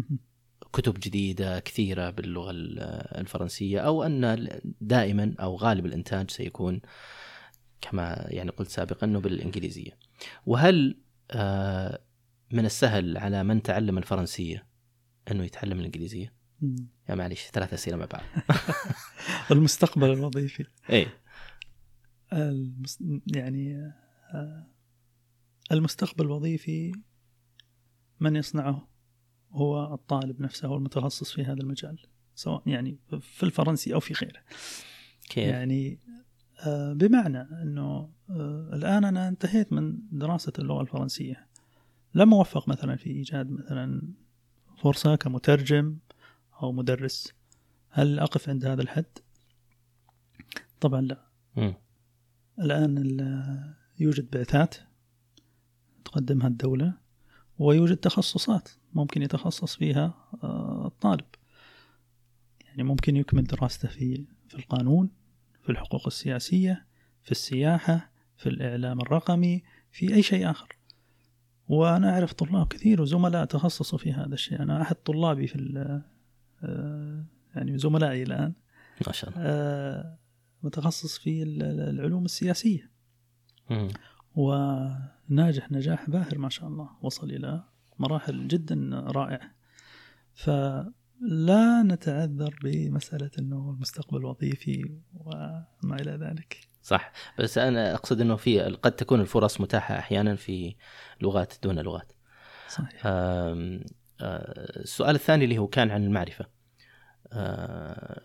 [0.73, 2.51] كتب جديدة كثيرة باللغة
[3.21, 4.49] الفرنسية أو أن
[4.81, 6.81] دائما أو غالب الإنتاج سيكون
[7.83, 9.99] كما يعني قلت سابقا انه بالانجليزيه
[10.47, 10.99] وهل
[11.31, 12.01] آه،
[12.53, 14.67] من السهل على من تعلم الفرنسية
[15.31, 16.35] إنه يتعلم الإنجليزية؟
[17.09, 18.23] يا معلش ثلاث أسئلة مع بعض.
[19.53, 20.65] المستقبل الوظيفي.
[20.91, 21.07] اي
[22.33, 23.05] المس...
[23.27, 23.93] يعني
[24.35, 24.67] آه،
[25.73, 26.93] المستقبل الوظيفي
[28.21, 28.89] من يصنعه؟
[29.53, 31.99] هو الطالب نفسه هو المتخصص في هذا المجال
[32.35, 34.41] سواء يعني في الفرنسي أو في غيره.
[35.29, 35.99] كيف؟ يعني
[36.69, 41.47] بمعنى إنه آه، الآن أنا انتهيت من دراسه اللغة الفرنسية.
[42.15, 44.03] لم أوفق مثلا في إيجاد مثلا
[44.79, 45.97] فرصة كمترجم
[46.63, 47.33] أو مدرس.
[47.91, 49.19] هل أقف عند هذا الحد؟
[50.81, 51.27] طبعا لا.
[51.57, 51.73] م.
[52.59, 54.77] الآن يوجد بعثات
[56.05, 56.95] تقدمها الدولة
[57.59, 61.25] ويوجد تخصصات ممكن يتخصص فيها آه، الطالب.
[62.65, 65.11] يعني ممكن يكمل دراسته في في القانون.
[65.63, 66.87] في الحقوق السياسية
[67.23, 70.77] في السياحة في الإعلام الرقمي في أي شيء آخر.
[71.69, 74.63] وأنا أعرف طلاب كثير وزملاء تخصصوا في هذا الشيء.
[74.63, 76.03] أنا أحد طلابي في
[76.63, 78.53] آه، يعني زملائي الآن.
[79.07, 79.43] ما شاء الله.
[79.43, 80.19] آه،
[80.63, 82.91] متخصص في العلوم السياسية.
[84.37, 86.91] وناجح نجاح باهر ما شاء الله.
[87.03, 87.65] وصل إلى
[87.99, 89.51] مراحل جدا رائعة.
[91.23, 96.61] فلا نتعذر بمسألة أنه المستقبل وظيفي وما إلى ذلك.
[96.83, 97.13] صح.
[97.39, 100.77] بس أنا أقصد أنه في قد تكون الفرص متاحة أحيانا في
[101.21, 102.13] لغات دون لغات.
[102.69, 103.03] صحيح.
[104.21, 106.47] السؤال الثاني اللي هو كان عن المعرفة.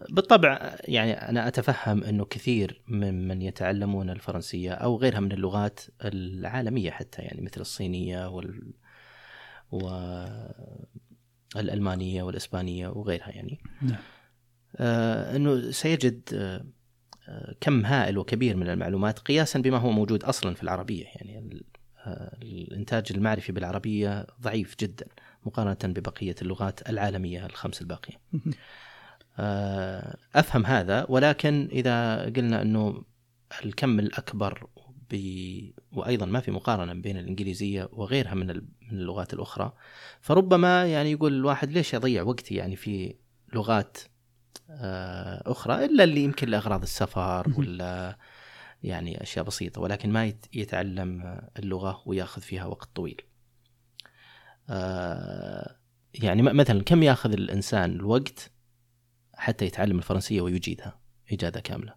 [0.10, 7.22] بالطبع يعني أنا أتفهم أنه كثير ممن يتعلمون الفرنسية أو غيرها من اللغات العالمية حتى
[7.22, 8.74] يعني مثل الصينية وال
[11.56, 13.60] والألمانية والإسبانية وغيرها يعني.
[13.82, 14.00] نعم.
[14.76, 16.66] آه أنه سيجد آه
[17.62, 21.06] كم هائل وكبير من المعلومات قياسا بما هو موجود أصلا في العربية.
[21.06, 21.64] يعني
[22.06, 25.06] آه الإنتاج المعرفي بالعربية ضعيف جدا
[25.46, 28.16] مقارنة ببقية اللغات العالمية الخمس الباقية.
[29.40, 33.04] آه، أفهم هذا ولكن إذا قلنا أنه
[33.66, 34.68] الكم الأكبر
[35.12, 35.16] ب...
[35.92, 38.48] وأيضا ما في مقارنة بين الإنجليزية وغيرها من
[38.92, 39.74] من اللغات الأخرى.
[40.22, 43.16] فربما يعني يقول الواحد ليش أضيع وقتي يعني في
[43.54, 43.98] لغات
[44.70, 48.18] آه، أخرى إلا اللي يمكن لأغراض السفر ولا
[48.84, 53.22] يعني أشياء بسيطة ولكن ما يتعلم اللغة ويأخذ فيها وقت طويل.
[54.70, 55.76] آه،
[56.14, 58.52] يعني مثلا كم يأخذ الإنسان الوقت
[59.34, 61.00] حتى يتعلم الفرنسية ويجيدها
[61.32, 61.96] إجادة كاملة؟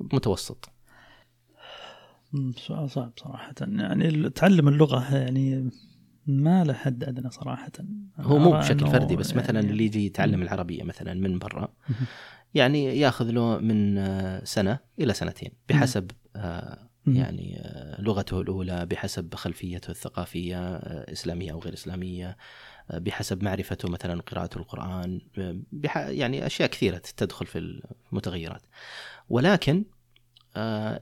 [0.00, 0.73] متوسط.
[2.56, 3.54] سؤال صعب صراحة.
[3.60, 5.70] يعني تعلم اللغة يعني
[6.26, 7.72] ما له حد أدنى صراحة.
[8.18, 11.68] هو مو بشكل فردي بس يعني مثلا اللي يجي يتعلم العربية مثلا من برا
[12.54, 19.34] يعني ياخذ له من آه، سنة إلى سنتين بحسب آه، يعني آه، لغته الأولى بحسب
[19.34, 20.76] خلفيته الثقافية
[21.12, 22.36] إسلامية أو غير إسلامية
[22.94, 25.20] بحسب معرفته مثلا قراءة القرآن.
[25.94, 27.82] يعني أشياء كثيرة تدخل في
[28.12, 28.62] المتغيرات.
[29.28, 29.84] ولكن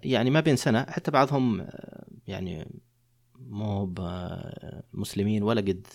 [0.05, 1.67] يعني ما بين سنة حتى بعضهم
[2.27, 2.83] يعني
[3.37, 3.95] مو
[4.93, 5.87] مسلمين ولا قد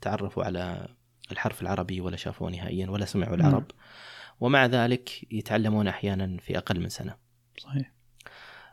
[0.00, 0.88] تعرفوا على
[1.32, 3.64] الحرف العربي ولا شافوه نهائيا ولا سمعوا العرب
[4.40, 7.16] ومع ذلك يتعلمون أحيانا في أقل من سنة.
[7.58, 7.92] صحيح.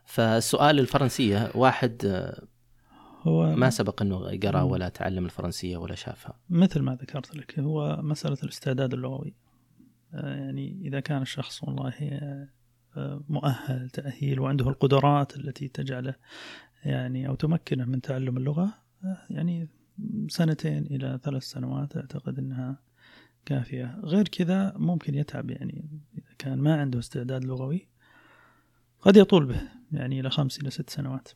[0.06, 2.06] فالسؤال الفرنسية واحد
[3.22, 6.40] هو ما سبق أنه قرأ ولا تعلم الفرنسية ولا شافها.
[6.50, 9.36] مثل ما ذكرت لك هو مسألة الاستعداد اللغوي.
[10.14, 12.48] آه، يعني إذا كان الشخص والله آه،
[13.30, 16.16] مؤهل تأهيل وعنده القدرات التي تجعله
[16.86, 18.74] يعني أو تمكنه من تعلم اللغة
[19.30, 19.68] يعني
[20.28, 22.80] سنتين إلى ثلاث سنوات أعتقد أنها
[23.46, 24.00] كافية.
[24.04, 27.88] غير كذا ممكن يتعب يعني إذا كان ما عنده استعداد لغوي
[29.02, 29.62] قد يطول به
[29.92, 31.30] يعني إلى خمس إلى ست سنوات.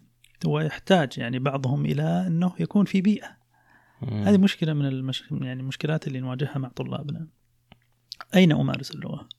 [0.46, 3.38] هو يحتاج يعني بعضهم إلى أنه يكون في بيئة.
[4.02, 4.24] مم.
[4.24, 5.32] هذه مشكلة من المش...
[5.32, 7.28] يعني المشكلات اللي نواجهها مع طلابنا.
[8.36, 9.30] أين أمارس اللغة؟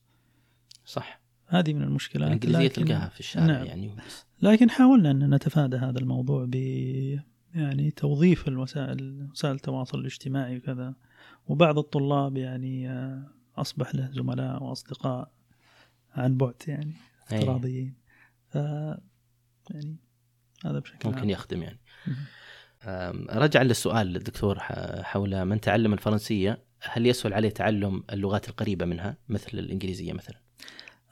[0.85, 1.24] صح.
[1.59, 3.65] هذه من المشكلات الإنجليزية تلقاها في الشارع نعم.
[3.65, 4.25] يعني بس.
[4.41, 6.55] لكن حاولنا أن نتفادى هذا الموضوع ب
[7.55, 10.93] يعني توظيف الوسائل وسائل التواصل الاجتماعي وكذا
[11.47, 13.23] وبعض الطلاب يعني آه،
[13.57, 15.31] أصبح له زملاء وأصدقاء
[16.15, 16.93] عن بعد يعني
[17.31, 17.93] افتراضيين
[18.49, 18.55] ف
[19.69, 19.95] يعني
[20.65, 21.29] هذا بشكل ممكن عام.
[21.29, 21.79] يخدم يعني
[23.29, 24.59] رجعا للسؤال الدكتور
[25.03, 30.44] حول من تعلم الفرنسية هل يسهل عليه تعلم اللغات القريبة منها مثل الإنجليزية مثلا؟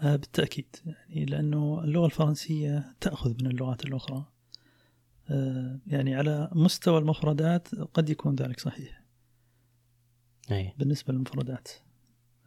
[0.03, 0.75] آه، بالتأكيد.
[0.85, 4.25] يعني لأنه اللغة الفرنسية تأخذ من اللغات الأخرى.
[5.29, 9.03] آه، يعني على مستوى المفردات قد يكون ذلك صحيح.
[10.51, 10.73] أي.
[10.77, 11.67] بالنسبة للمفردات.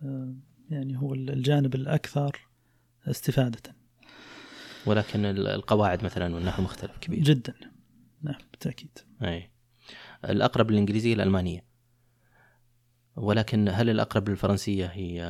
[0.03, 0.35] آه،
[0.71, 2.49] يعني هو الجانب الأكثر
[3.07, 3.77] استفادة.
[4.87, 7.23] ولكن القواعد مثلا والنحو مختلف كبير.
[7.23, 7.55] جدا.
[8.23, 8.99] نعم بالتأكيد.
[9.23, 9.51] أي.
[10.25, 11.65] الأقرب للإنجليزية الألمانية
[13.17, 15.23] ولكن هل الأقرب للفرنسية هي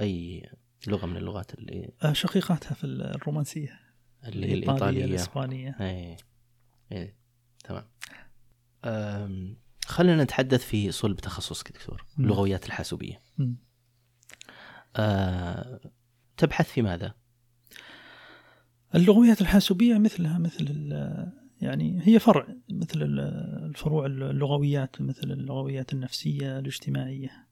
[0.00, 0.50] أي
[0.86, 3.80] لغة من اللغات اللي آه، شقيقاتها في الرومانسية.
[4.24, 5.76] اللي هي الإيطالية الإسبانية.
[5.80, 6.16] اي
[6.92, 7.16] اي
[7.64, 7.84] تمام.
[9.86, 13.20] خلينا نتحدث في صلب تخصصك دكتور اللغويات الحاسوبية.
[14.96, 15.80] آه،
[16.36, 17.14] تبحث في ماذا؟
[18.94, 20.92] اللغويات الحاسوبية مثلها مثل
[21.60, 27.49] يعني هي فرع مثل الفروع اللغويات مثل اللغويات النفسية الاجتماعية.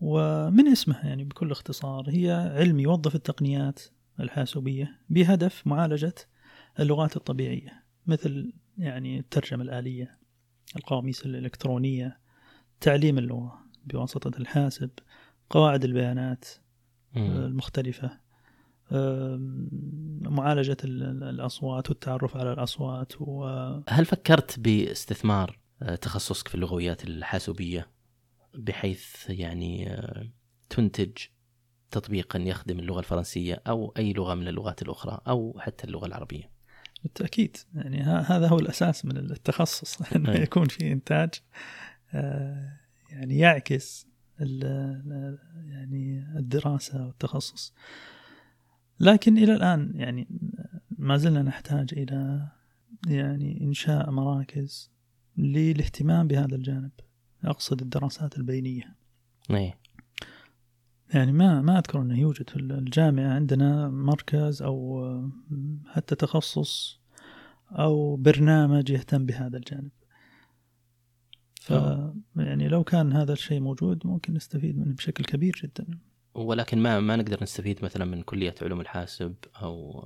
[0.00, 3.80] ومن اسمها يعني بكل اختصار هي علم يوظف التقنيات
[4.20, 6.14] الحاسوبية بهدف معالجة
[6.80, 10.18] اللغات الطبيعية مثل يعني الترجمة الآلية
[10.76, 12.18] القواميس الإلكترونية
[12.80, 14.90] تعليم اللغة بواسطة الحاسب
[15.50, 16.44] قواعد البيانات
[17.16, 18.20] المختلفة
[20.22, 23.44] معالجة الأصوات والتعرف على الأصوات و...
[23.88, 27.88] هل فكرت باستثمار آه، تخصصك في اللغويات الحاسوبية؟
[28.54, 30.28] بحيث يعني آه،
[30.68, 31.12] تنتج
[31.90, 36.50] تطبيقا يخدم اللغة الفرنسية أو أي لغة من اللغات الأخرى أو حتى اللغة العربية.
[37.02, 37.56] بالتأكيد.
[37.74, 41.30] يعني هذا هو الأساس من التخصص أنه يكون في إنتاج
[42.14, 42.72] آه،
[43.10, 44.06] يعني يعكس
[45.66, 47.74] يعني الدراسة والتخصص.
[49.00, 50.28] لكن إلى الآن يعني
[50.98, 52.48] ما زلنا نحتاج إلى
[53.06, 54.90] يعني إنشاء مراكز
[55.36, 56.90] للاهتمام بهذا الجانب.
[57.44, 58.94] أقصد الدراسات البينية.
[59.50, 59.74] أي.
[61.14, 65.04] يعني ما ما أذكر أنه يوجد في الجامعة عندنا مركز أو
[65.86, 67.00] حتى تخصص
[67.70, 69.90] أو برنامج يهتم بهذا الجانب.
[71.60, 71.70] ف
[72.36, 75.98] يعني لو كان هذا الشيء موجود ممكن نستفيد منه بشكل كبير جدا.
[76.34, 80.00] ولكن ما ما نقدر نستفيد مثلا من كلية علوم الحاسب أو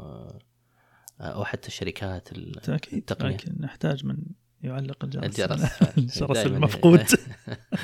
[1.20, 3.36] أو حتى الشركات التقنية.
[3.36, 4.16] لكن نحتاج من
[4.64, 5.24] يعلق الجرس.
[5.24, 5.82] الجرس.
[5.98, 6.56] الجرس دايماً.
[6.56, 7.04] المفقود.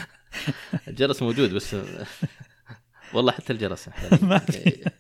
[0.89, 1.77] الجرس موجود بس
[3.15, 3.89] والله حتى الجرس.
[4.23, 4.91] ما في.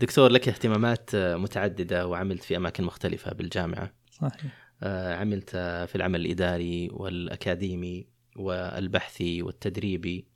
[0.00, 3.92] دكتور لك اهتمامات متعددة وعملت في أماكن مختلفة بالجامعة.
[4.10, 4.72] صحيح.
[4.82, 8.06] آه، عملت في العمل الإداري والأكاديمي
[8.36, 10.26] والبحثي والتدريبي.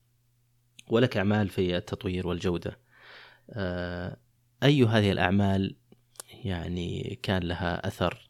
[0.89, 2.79] ولك أعمال في التطوير والجودة.
[3.51, 4.17] آه،
[4.63, 5.77] أي هذه الأعمال
[6.45, 8.26] يعني كان لها أثر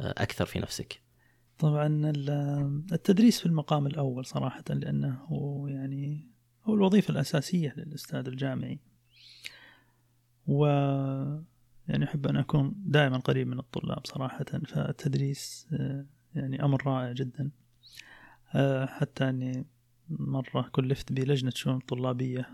[0.00, 1.00] أكثر في نفسك؟
[1.58, 6.26] طبعا ال- التدريس في المقام الأول صراحة لأنه هو يعني
[6.64, 8.78] هو الوظيفة الأساسية للأستاذ الجامعي.
[10.46, 10.66] و
[11.88, 17.50] يعني أحب أن أكون دائما قريب من الطلاب صراحة فالتدريس آه، يعني أمر رائع جدا.
[18.54, 19.66] آه، حتى أني
[20.10, 22.48] مرة كلفت بلجنة شؤون طلابية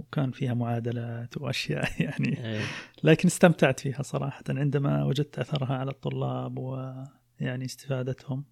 [0.00, 2.44] وكان فيها معادلات وأشياء يعني.
[2.44, 2.64] إيه،
[3.04, 8.44] لكن استمتعت فيها صراحة عندما وجدت أثرها على الطلاب ويعني استفادتهم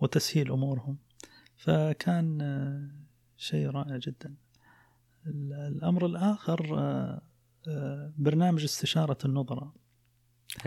[0.00, 0.98] وتسهيل أمورهم.
[1.56, 2.38] فكان
[3.36, 4.34] شيء رائع جدا.
[5.26, 6.78] ال- الأمر الآخر
[7.68, 9.72] آه، برنامج استشارة النظراء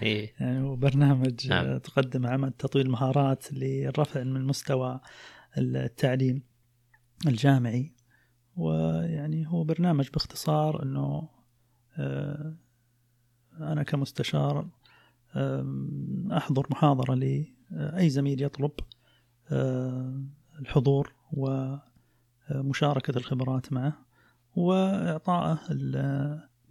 [0.01, 0.33] إيه.
[0.39, 1.65] يعني هو برنامج نعم.
[1.65, 4.99] آه، تقدم عمل تطوير المهارات للرفع من مستوى
[5.57, 6.43] التعليم
[7.27, 7.93] الجامعي.
[8.59, 11.29] ويعني هو برنامج باختصار إنه
[11.97, 12.53] آه،
[13.59, 14.67] أنا كمستشار
[16.37, 18.71] أحضر محاضرة لأي زميل يطلب
[19.51, 20.21] آه،
[20.59, 23.93] الحضور ومشاركة الخبرات معه
[24.55, 25.59] وإعطائه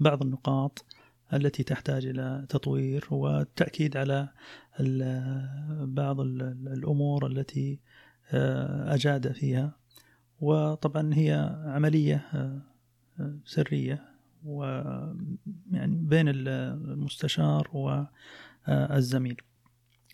[0.01, 0.85] بعض النقاط
[1.33, 4.29] التي تحتاج إلى تطوير والتأكيد على
[5.85, 7.81] بعض ال- الأمور التي
[8.33, 9.77] آه، أجاد فيها.
[10.41, 12.61] وطبعا هي عملية آه،
[13.21, 14.05] آه، سرية
[14.45, 19.43] ويعني بين المستشار والزميل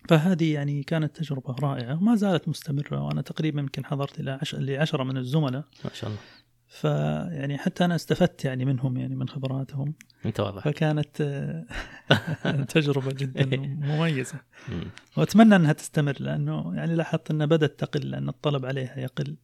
[0.08, 4.54] فهذه يعني كانت تجربة رائعة وما زالت مستمرة وأنا تقريبا يمكن حضرت إلى عش...
[4.54, 5.64] لعشرة من الزملاء.
[5.84, 6.20] ما شاء الله.
[6.68, 9.94] فيعني حتى أنا استفدت يعني منهم يعني من خبراتهم.
[10.26, 10.64] أنت واضح.
[10.64, 14.40] فكانت آه، تجربة جدا مميزة.
[14.68, 14.84] مم.
[15.16, 19.36] وأتمنى أنها تستمر لأنه يعني لاحظت أنها بدأت تقل لأن الطلب عليها يقل.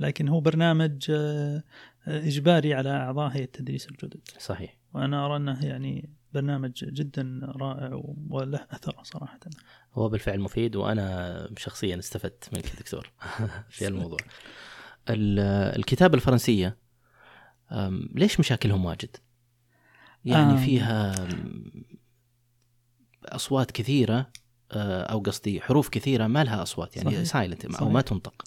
[0.00, 1.62] لكن هو برنامج آه،
[2.06, 8.02] آه، إجباري على أعضاء هيئة التدريس الجدد صحيح وأنا أرى أنه يعني برنامج جدا رائع
[8.30, 9.40] وله أثر صراحة
[9.94, 13.12] هو بالفعل مفيد وأنا شخصيا استفدت منك دكتور
[13.70, 14.18] في الموضوع
[15.10, 15.38] ال-
[15.78, 16.76] الكتابة الفرنسية
[18.14, 19.16] ليش مشاكلهم واجد؟
[20.24, 20.56] يعني آم.
[20.56, 21.14] فيها
[23.24, 24.30] أصوات كثيرة
[24.72, 27.24] أه، أو قصدي حروف كثيرة ما لها أصوات يعني.
[27.24, 27.88] سايلنت أو.
[27.88, 28.44] ما تنطق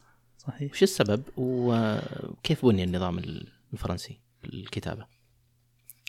[0.47, 0.71] صحيح.
[0.71, 3.19] وش السبب وكيف بني النظام
[3.73, 5.05] الفرنسي في الكتابة؟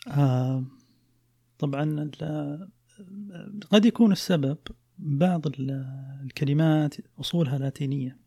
[0.07, 0.63] آه
[1.59, 2.11] طبعا
[3.71, 4.57] قد يكون السبب
[4.97, 5.85] بعض ال-
[6.23, 8.17] الكلمات أصولها لاتينية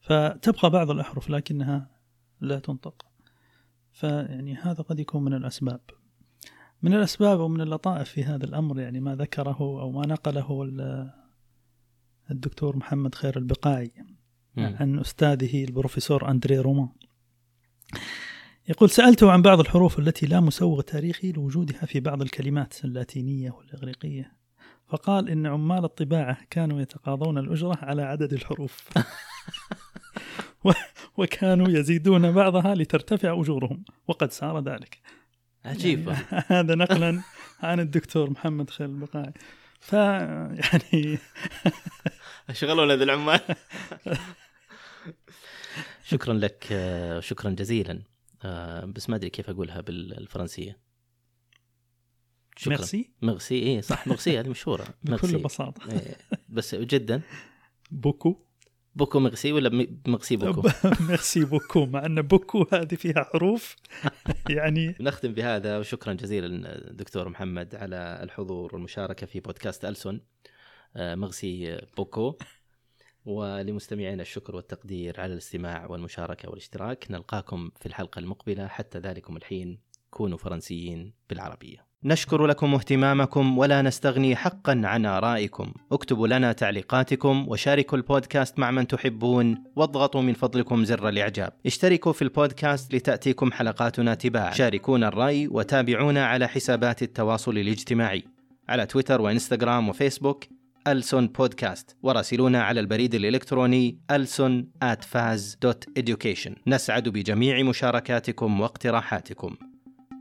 [0.00, 1.90] فتبقى بعض الأحرف لكنها
[2.40, 3.06] لا تنطق.
[3.92, 5.80] فيعني هذا قد يكون من الأسباب.
[6.82, 11.10] من الأسباب ومن اللطائف في هذا الأمر يعني ما ذكره أو ما نقله ال-
[12.30, 13.92] الدكتور محمد خير البقاعي
[14.56, 14.76] مم.
[14.80, 16.88] عن أستاذه البروفيسور أندري رومان.
[18.68, 24.32] يقول سألته عن بعض الحروف التي لا مسوغ تاريخي لوجودها في بعض الكلمات اللاتينية والإغريقية.
[24.88, 28.88] فقال إن عمال الطباعة كانوا يتقاضون الأجرة على عدد الحروف.
[31.18, 33.84] وكانوا يزيدون بعضها لترتفع أجورهم.
[34.08, 34.98] وقد صار ذلك.
[35.64, 36.08] عجيب.
[36.08, 37.22] يعني هذا نقلا
[37.62, 39.32] عن الدكتور محمد خير البقاعي.
[39.80, 41.18] فيعني
[42.52, 43.40] شغلونا ذي العمال.
[46.04, 48.02] شكرا لك آه، شكرا جزيلا.
[48.44, 50.78] آه، بس ما أدري كيف أقولها بالفرنسية.
[52.56, 52.76] شكرا.
[52.76, 54.84] merci؟ merci إيه صح مغسي هذه مشهورة.
[55.02, 55.92] بكل بساطة.
[55.92, 56.16] إيه
[56.48, 57.22] بس جدا.
[57.90, 58.36] beaucoup.
[58.94, 60.68] beaucoup merci ولا م- merci beaucoup؟
[61.08, 63.76] merci beaucoup مع أن beaucoup هذه فيها حروف.
[64.48, 70.14] يعني نختم بهذا وشكرا جزيلا دكتور محمد على الحضور والمشاركة في بودكاست ألسن.
[70.14, 70.49] آه،
[70.96, 72.34] merci beaucoup.
[73.24, 77.06] ولمستمعينا الشكر والتقدير على الاستماع والمشاركة والاشتراك.
[77.10, 78.66] نلقاكم في الحلقة المقبلة.
[78.66, 79.78] حتى ذلكم الحين
[80.10, 81.90] كونوا فرنسيين بالعربية.
[82.04, 85.72] نشكر لكم اهتمامكم ولا نستغني حقا عن آرائكم.
[85.92, 91.52] اكتبوا لنا تعليقاتكم وشاركوا البودكاست مع من تحبون واضغطوا من فضلكم زر الإعجاب.
[91.66, 94.52] اشتركوا في البودكاست لتأتيكم حلقاتنا تباعا.
[94.52, 98.24] شاركونا الرأي وتابعونا على حسابات التواصل الاجتماعي.
[98.68, 100.44] على تويتر وإنستغرام وفيسبوك
[100.86, 101.96] ألسون بودكاست.
[102.02, 109.56] وراسلونا على البريد الإلكتروني ألسون at faz.education نسعد بجميع مشاركاتكم واقتراحاتكم.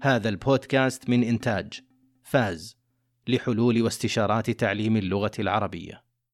[0.01, 1.80] هذا البودكاست من إنتاج
[2.24, 2.78] فاز
[3.28, 6.09] لحلول واستشارات تعليم اللغة العربية.